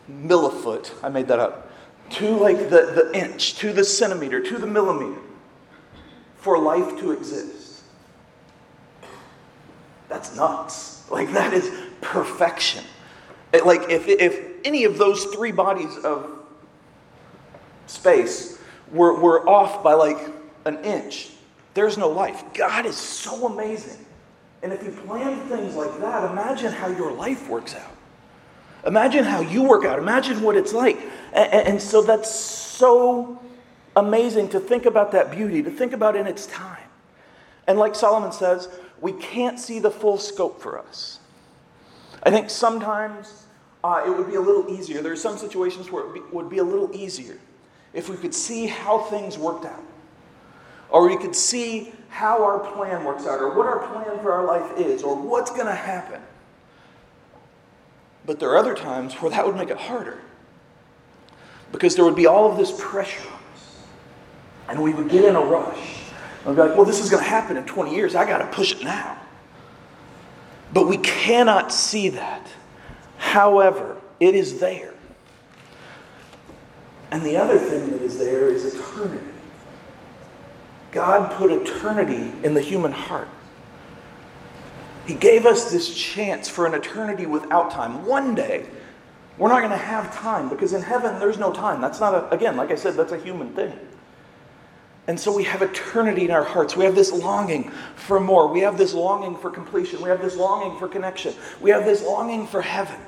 millifoot. 0.07 0.92
I 1.03 1.09
made 1.09 1.29
that 1.29 1.38
up 1.38 1.72
to 2.11 2.29
like 2.37 2.59
the, 2.68 2.92
the 2.94 3.11
inch, 3.14 3.55
to 3.61 3.72
the 3.72 3.85
centimeter, 3.85 4.42
to 4.42 4.59
the 4.59 4.66
millimeter 4.66 5.18
for 6.37 6.59
life 6.59 7.01
to 7.01 7.12
exist. 7.12 7.85
That's 10.11 10.37
nuts. 10.37 11.11
Like, 11.11 11.33
that 11.33 11.55
is 11.55 11.72
perfection. 12.03 12.85
It, 13.55 13.64
like, 13.64 13.88
if, 13.88 14.07
if 14.07 14.38
any 14.62 14.85
of 14.85 14.98
those 14.98 15.24
three 15.24 15.53
bodies 15.53 15.96
of 16.05 16.38
space 17.87 18.59
were, 18.92 19.18
were 19.18 19.48
off 19.48 19.83
by 19.83 19.94
like 19.94 20.18
an 20.66 20.85
inch, 20.85 21.31
there's 21.79 21.97
no 21.97 22.09
life. 22.09 22.43
God 22.55 22.87
is 22.87 22.97
so 22.97 23.47
amazing. 23.47 24.05
And 24.64 24.73
if 24.73 24.83
you 24.83 24.91
plan 24.91 25.38
things 25.49 25.77
like 25.77 25.97
that, 26.01 26.29
imagine 26.29 26.73
how 26.73 26.88
your 26.88 27.12
life 27.12 27.49
works 27.49 27.77
out. 27.77 27.97
Imagine 28.85 29.23
how 29.23 29.43
you 29.43 29.62
work 29.62 29.85
out. 29.85 30.01
Imagine 30.01 30.43
what 30.43 30.57
it's 30.57 30.73
like. 30.73 30.99
And, 31.33 31.69
and, 31.69 31.81
so 31.81 32.03
that's 32.03 32.35
so 32.35 33.41
amazing 33.95 34.49
to 34.49 34.59
think 34.59 34.87
about 34.87 35.12
that 35.12 35.31
beauty, 35.31 35.62
to 35.62 35.71
think 35.71 35.93
about 35.93 36.17
in 36.17 36.27
its 36.27 36.47
time. 36.47 36.83
And 37.69 37.79
like 37.79 37.95
Solomon 37.95 38.33
says, 38.33 38.69
we 39.01 39.12
can't 39.12 39.61
see 39.61 39.79
the 39.79 39.91
full 39.91 40.19
scope 40.19 40.61
for 40.61 40.81
us. 40.81 41.21
I 42.25 42.31
think 42.31 42.51
sometimes 42.51 43.47
uh, 43.85 44.03
it 44.05 44.11
would 44.11 44.27
be 44.27 44.35
a 44.35 44.41
little 44.41 44.69
easier. 44.69 45.01
There 45.01 45.12
are 45.12 45.17
some 45.17 45.38
situations 45.38 45.93
where 45.93 46.07
it 46.07 46.14
be, 46.14 46.21
would 46.33 46.51
be 46.51 46.59
a 46.59 46.64
little 46.64 46.91
easier 46.93 47.38
if 47.93 48.09
we 48.09 48.17
could 48.17 48.35
see 48.35 48.67
how 48.67 48.99
things 48.99 49.38
worked 49.38 49.64
out. 49.64 49.85
Or 50.90 51.07
we 51.07 51.16
could 51.16 51.35
see 51.35 51.92
how 52.09 52.42
our 52.42 52.59
plan 52.59 53.05
works 53.05 53.27
out, 53.27 53.40
or 53.40 53.57
what 53.57 53.66
our 53.66 53.87
plan 53.87 54.18
for 54.20 54.33
our 54.33 54.44
life 54.44 54.79
is, 54.79 55.03
or 55.03 55.14
what's 55.14 55.51
going 55.51 55.66
to 55.66 55.74
happen. 55.74 56.20
But 58.24 58.40
there 58.40 58.51
are 58.51 58.57
other 58.57 58.74
times 58.74 59.14
where 59.14 59.31
that 59.31 59.46
would 59.46 59.57
make 59.57 59.70
it 59.70 59.79
harder. 59.79 60.18
Because 61.72 61.94
there 61.94 62.05
would 62.05 62.16
be 62.16 62.27
all 62.27 62.51
of 62.51 62.57
this 62.57 62.72
pressure 62.79 63.27
on 63.29 63.40
us. 63.55 63.79
And 64.68 64.83
we 64.83 64.94
would 64.94 65.09
get 65.09 65.24
in 65.24 65.37
a 65.37 65.40
rush. 65.40 65.79
And 66.44 66.46
we'd 66.46 66.57
be 66.57 66.68
like, 66.68 66.77
well, 66.77 66.85
this 66.85 67.01
is 67.01 67.11
going 67.11 67.22
to 67.22 67.29
happen 67.29 67.57
in 67.57 67.64
20 67.64 67.94
years. 67.94 68.14
I 68.14 68.27
got 68.27 68.38
to 68.38 68.46
push 68.46 68.72
it 68.72 68.83
now. 68.83 69.18
But 70.72 70.88
we 70.88 70.98
cannot 70.98 71.72
see 71.72 72.11
that. 72.11 72.46
However, 73.16 73.96
it 74.20 74.35
is 74.35 74.61
there. 74.61 74.94
And 77.11 77.22
the 77.22 77.37
other 77.37 77.59
thing 77.59 77.90
that 77.90 78.03
is 78.03 78.18
there 78.18 78.48
is 78.48 78.74
eternity. 78.74 79.24
God 80.92 81.33
put 81.33 81.51
eternity 81.51 82.33
in 82.42 82.55
the 82.55 82.61
human 82.61 82.92
heart. 82.92 83.29
He 85.07 85.14
gave 85.14 85.46
us 85.46 85.70
this 85.70 85.94
chance 85.94 86.48
for 86.48 86.66
an 86.66 86.74
eternity 86.74 87.27
without 87.27 87.70
time. 87.70 88.05
One 88.05 88.35
day, 88.35 88.66
we're 89.38 89.48
not 89.48 89.61
going 89.61 89.70
to 89.70 89.77
have 89.77 90.14
time 90.14 90.48
because 90.48 90.72
in 90.72 90.83
heaven 90.83 91.18
there's 91.18 91.38
no 91.38 91.53
time. 91.53 91.81
That's 91.81 92.01
not 92.01 92.14
a, 92.14 92.31
again, 92.31 92.57
like 92.57 92.70
I 92.70 92.74
said, 92.74 92.94
that's 92.94 93.12
a 93.12 93.18
human 93.18 93.55
thing. 93.55 93.72
And 95.07 95.18
so 95.18 95.35
we 95.35 95.44
have 95.44 95.62
eternity 95.62 96.27
in 96.27 96.31
our 96.31 96.44
hearts. 96.44 96.77
We 96.77 96.85
have 96.85 96.94
this 96.94 97.12
longing 97.12 97.70
for 97.96 98.20
more. 98.20 98.46
We 98.48 98.61
have 98.61 98.77
this 98.77 98.92
longing 98.92 99.37
for 99.38 99.51
completion. 99.51 100.03
We 100.03 100.11
have 100.11 100.20
this 100.20 100.37
longing 100.37 100.79
for 100.79 100.87
connection. 100.87 101.35
We 101.62 101.70
have 101.70 101.87
this 101.87 102.03
longing 102.03 102.46
for 102.46 102.61
heaven. 102.61 103.01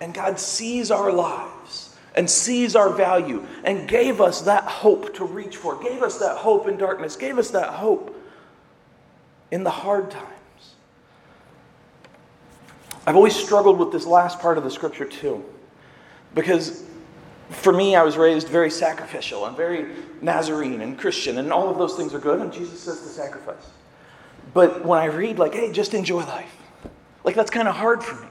And 0.00 0.14
God 0.14 0.38
sees 0.38 0.92
our 0.92 1.10
lives 1.10 1.93
and 2.14 2.28
sees 2.28 2.76
our 2.76 2.90
value 2.90 3.44
and 3.64 3.88
gave 3.88 4.20
us 4.20 4.42
that 4.42 4.64
hope 4.64 5.14
to 5.14 5.24
reach 5.24 5.56
for, 5.56 5.82
gave 5.82 6.02
us 6.02 6.18
that 6.18 6.36
hope 6.36 6.68
in 6.68 6.76
darkness, 6.76 7.16
gave 7.16 7.38
us 7.38 7.50
that 7.50 7.70
hope 7.70 8.16
in 9.50 9.64
the 9.64 9.70
hard 9.70 10.10
times. 10.10 10.28
I've 13.06 13.16
always 13.16 13.36
struggled 13.36 13.78
with 13.78 13.92
this 13.92 14.06
last 14.06 14.38
part 14.40 14.58
of 14.58 14.64
the 14.64 14.70
scripture 14.70 15.04
too. 15.04 15.44
Because 16.34 16.84
for 17.50 17.72
me, 17.72 17.94
I 17.94 18.02
was 18.02 18.16
raised 18.16 18.48
very 18.48 18.70
sacrificial 18.70 19.46
and 19.46 19.56
very 19.56 19.94
Nazarene 20.22 20.80
and 20.80 20.98
Christian, 20.98 21.38
and 21.38 21.52
all 21.52 21.68
of 21.68 21.78
those 21.78 21.94
things 21.94 22.14
are 22.14 22.18
good, 22.18 22.40
and 22.40 22.52
Jesus 22.52 22.80
says 22.80 23.00
to 23.00 23.08
sacrifice. 23.08 23.70
But 24.52 24.84
when 24.84 24.98
I 24.98 25.06
read, 25.06 25.38
like, 25.38 25.54
hey, 25.54 25.70
just 25.70 25.94
enjoy 25.94 26.24
life, 26.24 26.56
like, 27.22 27.34
that's 27.34 27.50
kind 27.50 27.68
of 27.68 27.76
hard 27.76 28.02
for 28.02 28.20
me. 28.22 28.28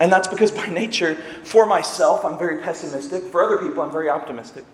And 0.00 0.12
that's 0.12 0.28
because 0.28 0.50
by 0.50 0.66
nature, 0.66 1.16
for 1.42 1.66
myself, 1.66 2.24
I'm 2.24 2.38
very 2.38 2.62
pessimistic. 2.62 3.24
For 3.24 3.42
other 3.42 3.58
people, 3.58 3.82
I'm 3.82 3.90
very 3.90 4.08
optimistic. 4.08 4.64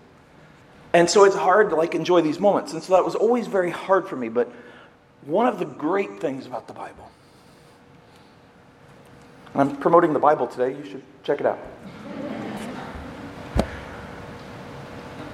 And 0.92 1.08
so 1.08 1.24
it's 1.24 1.36
hard 1.36 1.70
to 1.70 1.76
like 1.76 1.94
enjoy 1.94 2.20
these 2.20 2.38
moments. 2.38 2.72
And 2.72 2.82
so 2.82 2.94
that 2.94 3.04
was 3.04 3.14
always 3.14 3.46
very 3.46 3.70
hard 3.70 4.06
for 4.06 4.16
me. 4.16 4.28
But 4.28 4.50
one 5.22 5.46
of 5.46 5.58
the 5.58 5.64
great 5.64 6.20
things 6.20 6.46
about 6.46 6.68
the 6.68 6.74
Bible 6.74 7.10
and 9.54 9.62
I'm 9.62 9.76
promoting 9.76 10.12
the 10.12 10.18
Bible 10.18 10.46
today. 10.48 10.76
You 10.76 10.84
should 10.84 11.02
check 11.22 11.40
it 11.40 11.46
out. 11.46 11.58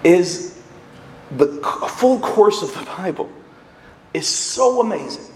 Is 0.05 0.62
the 1.37 1.46
full 1.96 2.20
course 2.20 2.62
of 2.62 2.72
the 2.74 2.85
Bible 2.85 3.31
is 4.12 4.26
so 4.26 4.81
amazing 4.81 5.33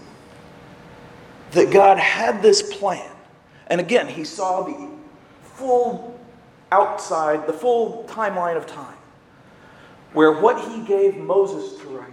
that 1.51 1.71
God 1.71 1.97
had 1.97 2.41
this 2.41 2.77
plan. 2.77 3.09
And 3.67 3.81
again, 3.81 4.07
he 4.07 4.23
saw 4.23 4.63
the 4.63 4.89
full 5.41 6.19
outside, 6.71 7.47
the 7.47 7.53
full 7.53 8.05
timeline 8.07 8.57
of 8.57 8.67
time, 8.67 8.97
where 10.13 10.31
what 10.31 10.59
he 10.69 10.81
gave 10.85 11.17
Moses 11.17 11.79
to 11.81 11.87
write, 11.87 12.11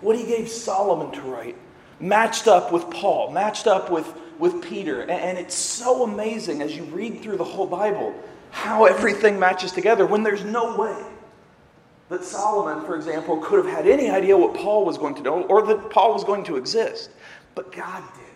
what 0.00 0.16
he 0.16 0.24
gave 0.24 0.48
Solomon 0.48 1.12
to 1.12 1.20
write, 1.22 1.56
matched 2.00 2.48
up 2.48 2.72
with 2.72 2.88
Paul, 2.90 3.30
matched 3.30 3.66
up 3.66 3.90
with, 3.90 4.12
with 4.38 4.62
Peter. 4.62 5.02
And 5.02 5.38
it's 5.38 5.54
so 5.54 6.04
amazing 6.04 6.62
as 6.62 6.76
you 6.76 6.84
read 6.84 7.20
through 7.20 7.36
the 7.36 7.44
whole 7.44 7.66
Bible 7.66 8.14
how 8.50 8.84
everything 8.84 9.38
matches 9.38 9.72
together 9.72 10.06
when 10.06 10.22
there's 10.22 10.44
no 10.44 10.76
way 10.76 10.96
that 12.08 12.24
Solomon, 12.24 12.84
for 12.84 12.96
example, 12.96 13.38
could 13.38 13.64
have 13.64 13.74
had 13.74 13.86
any 13.86 14.10
idea 14.10 14.36
what 14.36 14.54
Paul 14.54 14.84
was 14.84 14.98
going 14.98 15.14
to 15.16 15.22
do 15.22 15.30
or 15.30 15.66
that 15.66 15.90
Paul 15.90 16.12
was 16.12 16.22
going 16.22 16.44
to 16.44 16.56
exist. 16.56 17.10
But 17.54 17.72
God 17.72 18.02
did. 18.14 18.33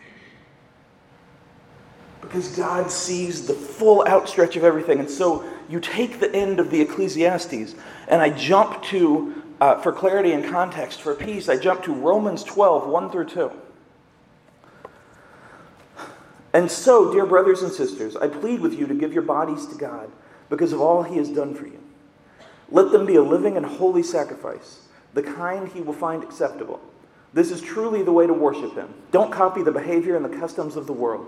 Because 2.21 2.57
God 2.57 2.91
sees 2.91 3.47
the 3.47 3.55
full 3.55 4.07
outstretch 4.07 4.57
of 4.57 4.65
everything. 4.65 5.01
And 5.01 5.11
so 5.11 5.49
you 5.69 5.81
take 5.81 6.21
the 6.21 6.35
end 6.35 6.61
of 6.61 6.71
the 6.71 6.81
Ecclesiastes, 6.81 7.75
and 8.09 8.23
I 8.23 8.31
jump 8.31 8.83
to, 8.85 9.43
uh, 9.61 9.81
for 9.81 9.93
clarity 9.93 10.33
and 10.33 10.45
context, 10.45 11.01
for 11.01 11.15
peace, 11.15 11.49
I 11.49 11.57
jump 11.57 11.83
to 11.85 11.93
Romans 11.95 12.43
12, 12.45 12.89
1 12.89 13.11
through 13.11 13.27
2. 13.27 13.53
And 16.53 16.71
so, 16.71 17.13
dear 17.13 17.27
brothers 17.27 17.63
and 17.63 17.71
sisters, 17.71 18.17
I 18.17 18.27
plead 18.27 18.61
with 18.61 18.75
you 18.75 18.87
to 18.87 18.95
give 18.95 19.13
your 19.13 19.23
bodies 19.23 19.67
to 19.67 19.77
God 19.77 20.11
because 20.49 20.73
of 20.73 20.81
all 20.81 21.03
he 21.03 21.19
has 21.19 21.29
done 21.29 21.55
for 21.55 21.67
you. 21.67 21.79
Let 22.71 22.91
them 22.91 23.07
be 23.07 23.17
a 23.17 23.23
living 23.23 23.57
and 23.57 23.65
holy 23.65 24.03
sacrifice, 24.03 24.89
the 25.15 25.23
kind 25.23 25.69
he 25.69 25.81
will 25.81 25.93
find 25.93 26.23
acceptable. 26.23 26.81
This 27.35 27.51
is 27.51 27.61
truly 27.61 28.03
the 28.03 28.13
way 28.13 28.27
to 28.27 28.33
worship 28.33 28.75
him. 28.75 28.93
Don't 29.13 29.31
copy 29.31 29.63
the 29.63 29.73
behavior 29.73 30.17
and 30.17 30.25
the 30.25 30.39
customs 30.39 30.77
of 30.77 30.87
the 30.87 30.93
world, 30.93 31.27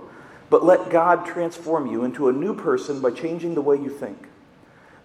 but 0.50 0.64
let 0.64 0.90
God 0.90 1.24
transform 1.24 1.86
you 1.86 2.04
into 2.04 2.28
a 2.28 2.32
new 2.32 2.54
person 2.54 3.00
by 3.00 3.12
changing 3.12 3.54
the 3.54 3.62
way 3.62 3.76
you 3.76 3.88
think. 3.88 4.28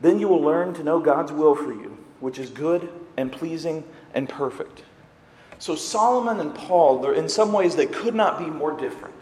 Then 0.02 0.20
you 0.20 0.28
will 0.28 0.42
learn 0.42 0.74
to 0.74 0.84
know 0.84 1.00
God's 1.00 1.32
will 1.32 1.56
for 1.56 1.72
you, 1.72 1.98
which 2.20 2.40
is 2.40 2.50
good 2.50 2.90
and 3.16 3.32
pleasing 3.32 3.84
and 4.14 4.28
perfect. 4.28 4.84
So 5.60 5.76
Solomon 5.76 6.40
and 6.40 6.54
Paul, 6.54 7.10
in 7.12 7.30
some 7.30 7.54
ways, 7.54 7.76
they 7.76 7.86
could 7.86 8.16
not 8.16 8.40
be 8.40 8.46
more 8.46 8.78
different. 8.78 9.14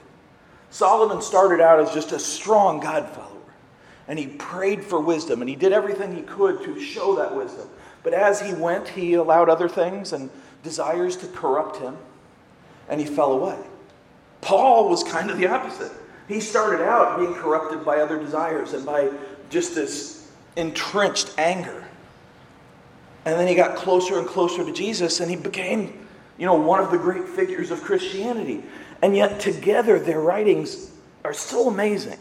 Solomon 0.71 1.21
started 1.21 1.61
out 1.61 1.79
as 1.79 1.93
just 1.93 2.11
a 2.13 2.19
strong 2.19 2.79
God 2.79 3.07
follower 3.09 3.29
and 4.07 4.17
he 4.17 4.27
prayed 4.27 4.83
for 4.83 4.99
wisdom 4.99 5.41
and 5.41 5.49
he 5.49 5.55
did 5.55 5.71
everything 5.71 6.15
he 6.15 6.23
could 6.23 6.63
to 6.63 6.79
show 6.79 7.15
that 7.15 7.35
wisdom. 7.35 7.67
But 8.01 8.13
as 8.13 8.41
he 8.41 8.53
went, 8.53 8.87
he 8.87 9.13
allowed 9.13 9.49
other 9.49 9.69
things 9.69 10.13
and 10.13 10.29
desires 10.63 11.15
to 11.17 11.27
corrupt 11.27 11.77
him 11.77 11.95
and 12.89 12.99
he 12.99 13.05
fell 13.05 13.33
away. 13.33 13.57
Paul 14.41 14.89
was 14.89 15.03
kind 15.03 15.29
of 15.29 15.37
the 15.37 15.47
opposite. 15.47 15.91
He 16.27 16.39
started 16.39 16.81
out 16.81 17.19
being 17.19 17.33
corrupted 17.33 17.83
by 17.83 17.97
other 17.97 18.17
desires 18.17 18.73
and 18.73 18.85
by 18.85 19.11
just 19.49 19.75
this 19.75 20.31
entrenched 20.55 21.33
anger. 21.37 21.83
And 23.25 23.39
then 23.39 23.47
he 23.47 23.55
got 23.55 23.75
closer 23.75 24.19
and 24.19 24.27
closer 24.27 24.65
to 24.65 24.71
Jesus 24.71 25.19
and 25.19 25.29
he 25.29 25.37
became, 25.37 26.07
you 26.37 26.45
know, 26.45 26.55
one 26.55 26.79
of 26.79 26.91
the 26.91 26.97
great 26.97 27.27
figures 27.27 27.71
of 27.71 27.81
Christianity. 27.81 28.63
And 29.01 29.15
yet 29.15 29.39
together 29.39 29.99
their 29.99 30.19
writings 30.19 30.91
are 31.23 31.33
so 31.33 31.69
amazing. 31.69 32.19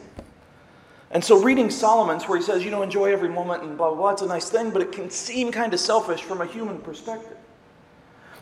And 1.11 1.23
so, 1.23 1.43
reading 1.43 1.71
Solomon's, 1.71 2.27
where 2.27 2.39
he 2.39 2.45
says, 2.45 2.65
you 2.65 2.71
know, 2.71 2.81
enjoy 2.81 3.13
every 3.13 3.29
moment 3.29 3.63
and 3.63 3.77
blah, 3.77 3.91
blah, 3.91 3.99
blah, 3.99 4.11
it's 4.11 4.23
a 4.23 4.27
nice 4.27 4.49
thing, 4.49 4.71
but 4.71 4.81
it 4.81 4.93
can 4.93 5.11
seem 5.11 5.53
kind 5.53 5.75
of 5.75 5.81
selfish 5.81 6.23
from 6.23 6.41
a 6.41 6.47
human 6.47 6.79
perspective. 6.79 7.37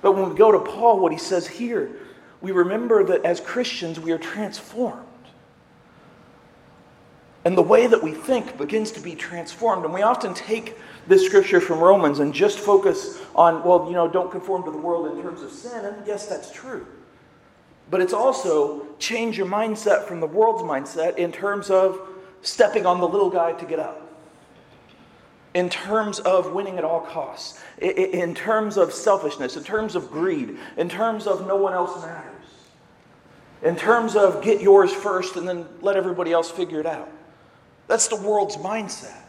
But 0.03 0.13
when 0.13 0.31
we 0.31 0.37
go 0.37 0.53
to 0.53 0.61
Paul, 0.61 1.01
what 1.01 1.11
he 1.11 1.19
says 1.19 1.49
here, 1.49 1.91
we 2.41 2.53
remember 2.53 3.03
that 3.05 3.25
as 3.25 3.41
Christians, 3.41 3.99
we 3.99 4.13
are 4.13 4.19
transformed. 4.19 5.05
And 7.45 7.57
the 7.57 7.63
way 7.63 7.87
that 7.87 8.03
we 8.03 8.13
think 8.13 8.59
begins 8.59 8.93
to 8.93 9.01
be 9.01 9.15
transformed. 9.15 9.85
And 9.85 9.95
we 9.95 10.03
often 10.03 10.35
take 10.35 10.77
this 11.07 11.25
scripture 11.25 11.61
from 11.61 11.79
Romans 11.79 12.19
and 12.19 12.35
just 12.35 12.59
focus 12.59 13.21
on, 13.35 13.65
well, 13.65 13.87
you 13.87 13.95
know, 13.95 14.07
don't 14.07 14.31
conform 14.31 14.63
to 14.65 14.71
the 14.71 14.79
world 14.79 15.17
in 15.17 15.23
terms 15.23 15.43
of 15.43 15.51
sin. 15.51 15.85
And 15.85 16.07
yes, 16.07 16.27
that's 16.27 16.51
true. 16.53 16.87
But 17.91 18.01
it's 18.01 18.13
also 18.13 18.87
change 18.99 19.39
your 19.39 19.47
mindset 19.47 20.07
from 20.07 20.21
the 20.21 20.27
world's 20.27 20.63
mindset 20.63 21.17
in 21.17 21.33
terms 21.33 21.71
of 21.71 21.99
stepping 22.43 22.87
on 22.87 23.01
the 23.01 23.09
little 23.09 23.31
guy 23.31 23.53
to 23.53 23.65
get 23.65 23.79
up. 23.79 24.07
In 25.55 25.69
terms 25.69 26.21
of 26.21 26.53
winning 26.53 26.79
at 26.79 26.85
all 26.85 27.01
costs, 27.01 27.61
in 27.79 28.35
terms 28.35 28.77
of 28.77 28.93
selfishness, 28.93 29.57
in 29.57 29.65
terms 29.65 29.97
of 29.97 30.11
greed, 30.11 30.57
in 30.77 30.89
terms 30.89 31.27
of 31.27 31.47
no 31.49 31.57
one 31.57 31.73
else 31.73 32.01
matters, 32.05 32.45
in 33.63 33.75
terms 33.75 34.15
of 34.15 34.43
get 34.43 34.61
yours 34.61 34.93
first 34.93 35.35
and 35.37 35.49
then 35.49 35.67
let 35.81 35.97
everybody 35.97 36.33
else 36.33 36.51
figure 36.51 36.79
it 36.79 36.87
out. 36.87 37.11
That's 37.91 38.07
the 38.07 38.15
world's 38.15 38.57
mindset. 38.57 39.21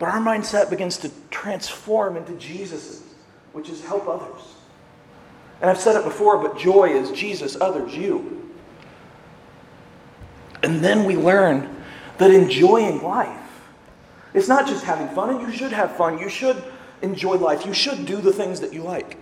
But 0.00 0.08
our 0.08 0.18
mindset 0.18 0.68
begins 0.68 0.98
to 0.98 1.12
transform 1.30 2.16
into 2.16 2.32
Jesus's, 2.32 3.04
which 3.52 3.68
is 3.68 3.84
help 3.84 4.08
others. 4.08 4.42
And 5.60 5.70
I've 5.70 5.78
said 5.78 5.94
it 5.94 6.02
before, 6.02 6.42
but 6.42 6.58
joy 6.58 6.88
is 6.88 7.12
Jesus, 7.12 7.56
others, 7.60 7.94
you. 7.94 8.52
And 10.64 10.80
then 10.80 11.04
we 11.04 11.14
learn 11.14 11.84
that 12.18 12.32
enjoying 12.32 13.00
life. 13.00 13.48
It's 14.34 14.48
not 14.48 14.66
just 14.66 14.84
having 14.84 15.08
fun, 15.14 15.30
and 15.30 15.40
you 15.40 15.56
should 15.56 15.70
have 15.70 15.96
fun. 15.96 16.18
You 16.18 16.28
should 16.28 16.60
enjoy 17.02 17.36
life. 17.36 17.64
You 17.64 17.74
should 17.74 18.06
do 18.06 18.20
the 18.20 18.32
things 18.32 18.58
that 18.58 18.72
you 18.72 18.82
like. 18.82 19.18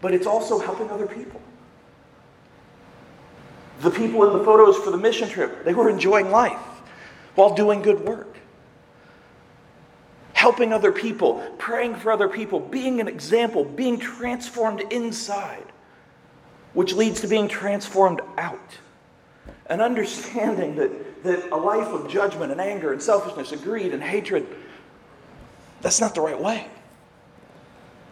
But 0.00 0.14
it's 0.14 0.28
also 0.28 0.60
helping 0.60 0.88
other 0.90 1.08
people. 1.08 1.42
The 3.80 3.90
people 3.90 4.24
in 4.30 4.38
the 4.38 4.44
photos 4.44 4.76
for 4.76 4.92
the 4.92 4.96
mission 4.96 5.28
trip, 5.28 5.64
they 5.64 5.74
were 5.74 5.90
enjoying 5.90 6.30
life 6.30 6.69
while 7.34 7.54
doing 7.54 7.82
good 7.82 8.00
work. 8.00 8.36
Helping 10.32 10.72
other 10.72 10.92
people, 10.92 11.38
praying 11.58 11.94
for 11.96 12.12
other 12.12 12.28
people, 12.28 12.60
being 12.60 13.00
an 13.00 13.08
example, 13.08 13.64
being 13.64 13.98
transformed 13.98 14.80
inside, 14.90 15.66
which 16.72 16.94
leads 16.94 17.20
to 17.20 17.28
being 17.28 17.48
transformed 17.48 18.20
out. 18.38 18.78
An 19.66 19.80
understanding 19.80 20.76
that 20.76 21.10
that 21.22 21.50
a 21.52 21.56
life 21.56 21.88
of 21.88 22.08
judgment 22.08 22.52
and 22.52 22.60
anger 22.60 22.92
and 22.92 23.02
selfishness 23.02 23.52
and 23.52 23.62
greed 23.62 23.92
and 23.92 24.02
hatred, 24.02 24.46
that's 25.80 26.00
not 26.00 26.14
the 26.14 26.20
right 26.20 26.40
way. 26.40 26.66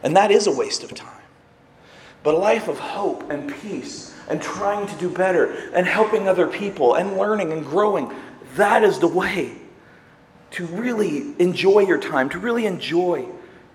And 0.03 0.17
that 0.17 0.31
is 0.31 0.47
a 0.47 0.53
waste 0.53 0.85
of 0.85 0.95
time. 0.95 1.23
But 2.23 2.35
a 2.35 2.39
life 2.39 2.69
of 2.69 2.79
hope 2.79 3.31
and 3.31 3.53
peace 3.63 4.15
and 4.29 4.43
trying 4.43 4.87
to 4.87 4.95
do 4.97 5.09
better 5.09 5.71
and 5.73 5.87
helping 5.87 6.29
other 6.29 6.47
people 6.47 6.95
and 6.95 7.17
learning 7.17 7.53
and 7.53 7.65
growing, 7.65 8.13
that 8.57 8.83
is 8.85 8.99
the 8.99 9.09
way 9.09 9.53
to 10.53 10.67
really 10.67 11.35
enjoy 11.39 11.81
your 11.81 11.99
time, 11.99 12.31
to 12.31 12.39
really 12.39 12.67
enjoy 12.67 13.27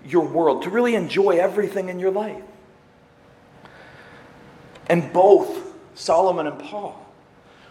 your 0.04 0.26
world, 0.26 0.62
to 0.64 0.70
really 0.70 0.94
enjoy 0.94 1.38
everything 1.38 1.88
in 1.88 1.98
your 1.98 2.10
life. 2.10 2.42
And 4.86 5.12
both 5.12 5.74
Solomon 5.94 6.46
and 6.46 6.58
Paul 6.58 7.00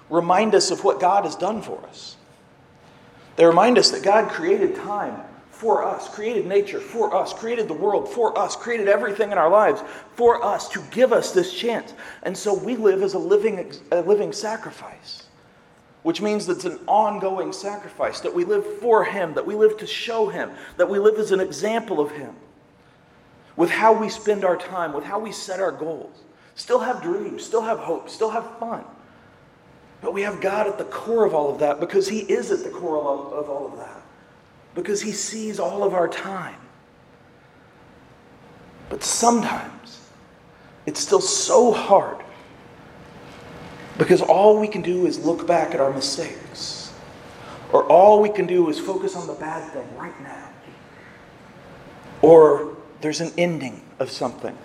remind 0.09 0.55
us 0.55 0.71
of 0.71 0.83
what 0.83 0.99
God 0.99 1.25
has 1.25 1.35
done 1.35 1.61
for 1.61 1.83
us. 1.85 2.17
They 3.35 3.45
remind 3.45 3.77
us 3.77 3.91
that 3.91 4.03
God 4.03 4.29
created 4.29 4.75
time 4.75 5.19
for 5.51 5.83
us, 5.83 6.09
created 6.09 6.45
nature 6.45 6.79
for 6.79 7.15
us, 7.15 7.33
created 7.33 7.67
the 7.67 7.73
world 7.73 8.09
for 8.09 8.37
us, 8.37 8.55
created 8.55 8.87
everything 8.87 9.31
in 9.31 9.37
our 9.37 9.49
lives 9.49 9.81
for 10.15 10.43
us 10.43 10.67
to 10.69 10.81
give 10.91 11.13
us 11.13 11.31
this 11.31 11.53
chance. 11.53 11.93
And 12.23 12.37
so 12.37 12.53
we 12.53 12.75
live 12.75 13.01
as 13.01 13.13
a 13.13 13.19
living, 13.19 13.71
a 13.91 14.01
living 14.01 14.33
sacrifice, 14.33 15.23
which 16.03 16.21
means 16.21 16.45
that 16.45 16.57
it's 16.57 16.65
an 16.65 16.79
ongoing 16.85 17.51
sacrifice, 17.53 18.19
that 18.19 18.33
we 18.33 18.43
live 18.43 18.65
for 18.79 19.05
Him, 19.05 19.33
that 19.33 19.45
we 19.45 19.55
live 19.55 19.77
to 19.77 19.87
show 19.87 20.27
Him, 20.27 20.51
that 20.77 20.89
we 20.89 20.99
live 20.99 21.17
as 21.17 21.31
an 21.31 21.39
example 21.39 21.99
of 21.99 22.11
Him, 22.11 22.35
with 23.55 23.69
how 23.69 23.93
we 23.93 24.09
spend 24.09 24.43
our 24.43 24.57
time, 24.57 24.93
with 24.93 25.05
how 25.05 25.17
we 25.17 25.31
set 25.31 25.59
our 25.59 25.71
goals. 25.71 26.21
Still 26.55 26.79
have 26.79 27.01
dreams, 27.01 27.43
still 27.43 27.61
have 27.61 27.79
hope, 27.79 28.09
still 28.09 28.29
have 28.29 28.59
fun. 28.59 28.83
But 30.01 30.13
we 30.13 30.21
have 30.23 30.41
God 30.41 30.67
at 30.67 30.77
the 30.77 30.83
core 30.83 31.25
of 31.25 31.33
all 31.33 31.51
of 31.51 31.59
that 31.59 31.79
because 31.79 32.09
He 32.09 32.19
is 32.19 32.51
at 32.51 32.63
the 32.63 32.69
core 32.69 32.97
of 32.97 33.49
all 33.49 33.67
of 33.71 33.77
that. 33.77 34.01
Because 34.75 35.01
He 35.01 35.13
sees 35.13 35.59
all 35.59 35.83
of 35.83 35.93
our 35.93 36.07
time. 36.07 36.59
But 38.89 39.03
sometimes 39.03 40.01
it's 40.85 40.99
still 40.99 41.21
so 41.21 41.71
hard 41.71 42.22
because 43.97 44.21
all 44.21 44.59
we 44.59 44.67
can 44.67 44.81
do 44.81 45.05
is 45.05 45.23
look 45.23 45.45
back 45.47 45.73
at 45.73 45.79
our 45.79 45.91
mistakes. 45.91 46.91
Or 47.71 47.83
all 47.85 48.21
we 48.21 48.29
can 48.29 48.45
do 48.45 48.69
is 48.69 48.79
focus 48.79 49.15
on 49.15 49.27
the 49.27 49.33
bad 49.33 49.71
thing 49.71 49.87
right 49.97 50.19
now. 50.21 50.49
Or 52.21 52.77
there's 53.01 53.21
an 53.21 53.31
ending 53.37 53.81
of 53.99 54.09
something. 54.09 54.57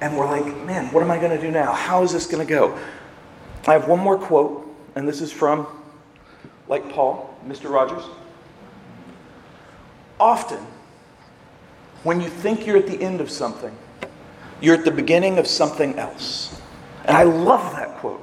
And 0.00 0.16
we're 0.16 0.26
like, 0.26 0.44
man, 0.64 0.92
what 0.92 1.02
am 1.02 1.10
I 1.10 1.18
going 1.18 1.30
to 1.30 1.40
do 1.40 1.50
now? 1.50 1.72
How 1.72 2.02
is 2.02 2.12
this 2.12 2.26
going 2.26 2.44
to 2.44 2.48
go? 2.48 2.78
I 3.66 3.72
have 3.72 3.88
one 3.88 4.00
more 4.00 4.18
quote, 4.18 4.66
and 4.94 5.06
this 5.06 5.20
is 5.20 5.32
from 5.32 5.66
like 6.68 6.90
Paul, 6.90 7.34
Mr. 7.46 7.70
Rogers. 7.70 8.02
Often, 10.18 10.64
when 12.02 12.20
you 12.20 12.28
think 12.28 12.66
you're 12.66 12.76
at 12.76 12.86
the 12.86 13.00
end 13.00 13.20
of 13.20 13.30
something, 13.30 13.76
you're 14.60 14.74
at 14.76 14.84
the 14.84 14.90
beginning 14.90 15.38
of 15.38 15.46
something 15.46 15.98
else. 15.98 16.61
And 17.04 17.16
I 17.16 17.24
love 17.24 17.72
that 17.72 17.96
quote. 17.98 18.20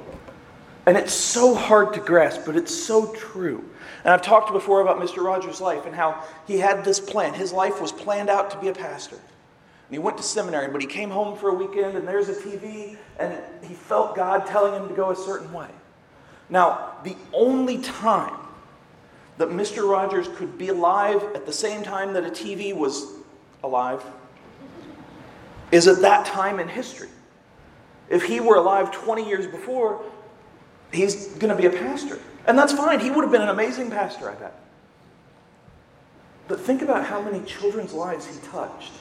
And 0.86 0.96
it's 0.96 1.12
so 1.12 1.54
hard 1.54 1.94
to 1.94 2.00
grasp, 2.00 2.42
but 2.46 2.56
it's 2.56 2.74
so 2.74 3.12
true. 3.12 3.64
And 4.02 4.12
I've 4.12 4.22
talked 4.22 4.52
before 4.52 4.80
about 4.80 4.98
Mr. 4.98 5.22
Rogers' 5.22 5.60
life 5.60 5.84
and 5.86 5.94
how 5.94 6.24
he 6.46 6.58
had 6.58 6.84
this 6.84 6.98
plan. 6.98 7.34
His 7.34 7.52
life 7.52 7.80
was 7.80 7.92
planned 7.92 8.30
out 8.30 8.50
to 8.52 8.58
be 8.58 8.68
a 8.68 8.72
pastor. 8.72 9.16
And 9.16 9.92
he 9.92 9.98
went 9.98 10.16
to 10.16 10.22
seminary, 10.22 10.68
but 10.68 10.80
he 10.80 10.86
came 10.86 11.10
home 11.10 11.36
for 11.36 11.50
a 11.50 11.54
weekend 11.54 11.96
and 11.96 12.08
there's 12.08 12.28
a 12.28 12.34
TV, 12.34 12.96
and 13.18 13.36
he 13.62 13.74
felt 13.74 14.16
God 14.16 14.46
telling 14.46 14.72
him 14.72 14.88
to 14.88 14.94
go 14.94 15.10
a 15.10 15.16
certain 15.16 15.52
way. 15.52 15.68
Now, 16.48 16.94
the 17.04 17.16
only 17.32 17.78
time 17.78 18.36
that 19.36 19.48
Mr. 19.48 19.88
Rogers 19.88 20.28
could 20.36 20.58
be 20.58 20.68
alive 20.68 21.22
at 21.34 21.46
the 21.46 21.52
same 21.52 21.82
time 21.82 22.12
that 22.14 22.24
a 22.24 22.30
TV 22.30 22.74
was 22.74 23.06
alive 23.62 24.02
is 25.70 25.86
at 25.86 26.00
that 26.00 26.26
time 26.26 26.58
in 26.58 26.68
history. 26.68 27.08
If 28.10 28.24
he 28.24 28.40
were 28.40 28.56
alive 28.56 28.90
20 28.90 29.26
years 29.26 29.46
before, 29.46 30.02
he's 30.92 31.28
going 31.34 31.54
to 31.54 31.60
be 31.60 31.66
a 31.66 31.78
pastor. 31.78 32.18
And 32.46 32.58
that's 32.58 32.72
fine. 32.72 33.00
He 33.00 33.10
would 33.10 33.22
have 33.22 33.32
been 33.32 33.42
an 33.42 33.48
amazing 33.48 33.90
pastor, 33.90 34.30
I 34.30 34.34
bet. 34.34 34.60
But 36.48 36.60
think 36.60 36.82
about 36.82 37.06
how 37.06 37.22
many 37.22 37.44
children's 37.46 37.92
lives 37.92 38.26
he 38.26 38.46
touched 38.48 38.92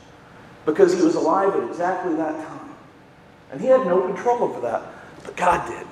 because 0.66 0.96
he 0.96 1.02
was 1.02 1.16
alive 1.16 1.56
at 1.56 1.68
exactly 1.68 2.16
that 2.16 2.36
time. 2.48 2.70
And 3.52 3.60
he 3.60 3.66
had 3.66 3.86
no 3.88 4.02
control 4.06 4.44
over 4.44 4.62
that, 4.62 4.84
but 5.24 5.36
God 5.36 5.68
did. 5.68 5.88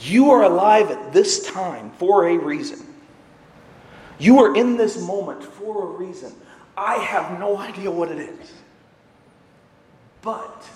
You 0.00 0.30
are 0.30 0.42
alive 0.42 0.90
at 0.90 1.12
this 1.14 1.46
time 1.46 1.90
for 1.92 2.28
a 2.28 2.36
reason. 2.36 2.84
You 4.18 4.40
are 4.40 4.54
in 4.54 4.76
this 4.76 5.00
moment 5.00 5.42
for 5.42 5.84
a 5.84 5.86
reason. 5.86 6.32
I 6.76 6.96
have 6.96 7.38
no 7.38 7.56
idea 7.56 7.90
what 7.90 8.10
it 8.10 8.18
is. 8.18 8.52
But 10.20 10.68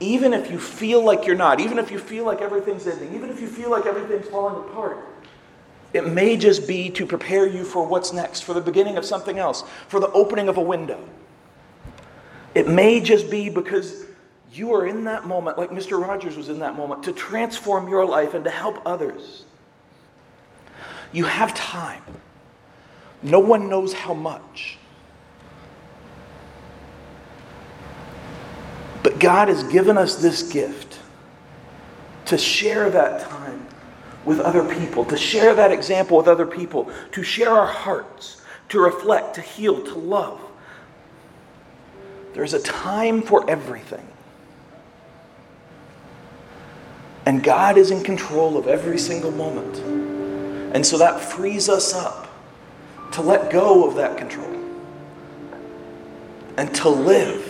even 0.00 0.32
if 0.32 0.50
you 0.50 0.58
feel 0.58 1.04
like 1.04 1.26
you're 1.26 1.36
not, 1.36 1.60
even 1.60 1.78
if 1.78 1.90
you 1.90 1.98
feel 1.98 2.24
like 2.24 2.40
everything's 2.40 2.86
ending, 2.86 3.14
even 3.14 3.30
if 3.30 3.40
you 3.40 3.46
feel 3.46 3.70
like 3.70 3.86
everything's 3.86 4.28
falling 4.28 4.56
apart, 4.68 4.98
it 5.92 6.06
may 6.06 6.36
just 6.36 6.68
be 6.68 6.90
to 6.90 7.06
prepare 7.06 7.46
you 7.46 7.64
for 7.64 7.86
what's 7.86 8.12
next, 8.12 8.40
for 8.40 8.54
the 8.54 8.60
beginning 8.60 8.96
of 8.96 9.04
something 9.04 9.38
else, 9.38 9.64
for 9.88 10.00
the 10.00 10.10
opening 10.12 10.48
of 10.48 10.56
a 10.56 10.62
window. 10.62 11.02
It 12.54 12.68
may 12.68 13.00
just 13.00 13.30
be 13.30 13.48
because 13.48 14.06
you 14.52 14.74
are 14.74 14.86
in 14.86 15.04
that 15.04 15.26
moment, 15.26 15.58
like 15.58 15.70
Mr. 15.70 16.00
Rogers 16.00 16.36
was 16.36 16.48
in 16.48 16.58
that 16.60 16.76
moment, 16.76 17.02
to 17.04 17.12
transform 17.12 17.88
your 17.88 18.04
life 18.04 18.34
and 18.34 18.44
to 18.44 18.50
help 18.50 18.80
others. 18.86 19.44
You 21.12 21.24
have 21.24 21.54
time. 21.54 22.02
No 23.22 23.40
one 23.40 23.68
knows 23.68 23.92
how 23.92 24.14
much. 24.14 24.77
But 29.02 29.18
God 29.18 29.48
has 29.48 29.62
given 29.64 29.96
us 29.96 30.16
this 30.16 30.42
gift 30.42 30.98
to 32.26 32.36
share 32.36 32.90
that 32.90 33.20
time 33.20 33.66
with 34.24 34.40
other 34.40 34.62
people, 34.74 35.04
to 35.06 35.16
share 35.16 35.54
that 35.54 35.72
example 35.72 36.16
with 36.16 36.28
other 36.28 36.46
people, 36.46 36.90
to 37.12 37.22
share 37.22 37.50
our 37.50 37.66
hearts, 37.66 38.42
to 38.68 38.80
reflect, 38.80 39.34
to 39.36 39.40
heal, 39.40 39.82
to 39.82 39.94
love. 39.94 40.40
There's 42.34 42.52
a 42.52 42.60
time 42.60 43.22
for 43.22 43.48
everything. 43.48 44.06
And 47.24 47.42
God 47.42 47.78
is 47.78 47.90
in 47.90 48.02
control 48.02 48.56
of 48.56 48.66
every 48.66 48.98
single 48.98 49.30
moment. 49.30 49.78
And 50.74 50.84
so 50.84 50.98
that 50.98 51.20
frees 51.20 51.68
us 51.68 51.94
up 51.94 52.28
to 53.12 53.22
let 53.22 53.50
go 53.50 53.88
of 53.88 53.94
that 53.96 54.18
control 54.18 54.54
and 56.56 56.74
to 56.74 56.88
live 56.88 57.47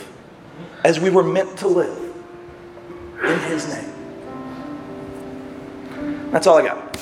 as 0.85 1.01
we 1.01 1.11
were 1.11 1.23
meant 1.23 1.59
to 1.59 1.69
live 1.69 2.15
in 3.23 3.39
His 3.41 3.69
name. 3.69 3.93
That's 6.31 6.47
all 6.47 6.59
I 6.59 6.63
got. 6.67 6.97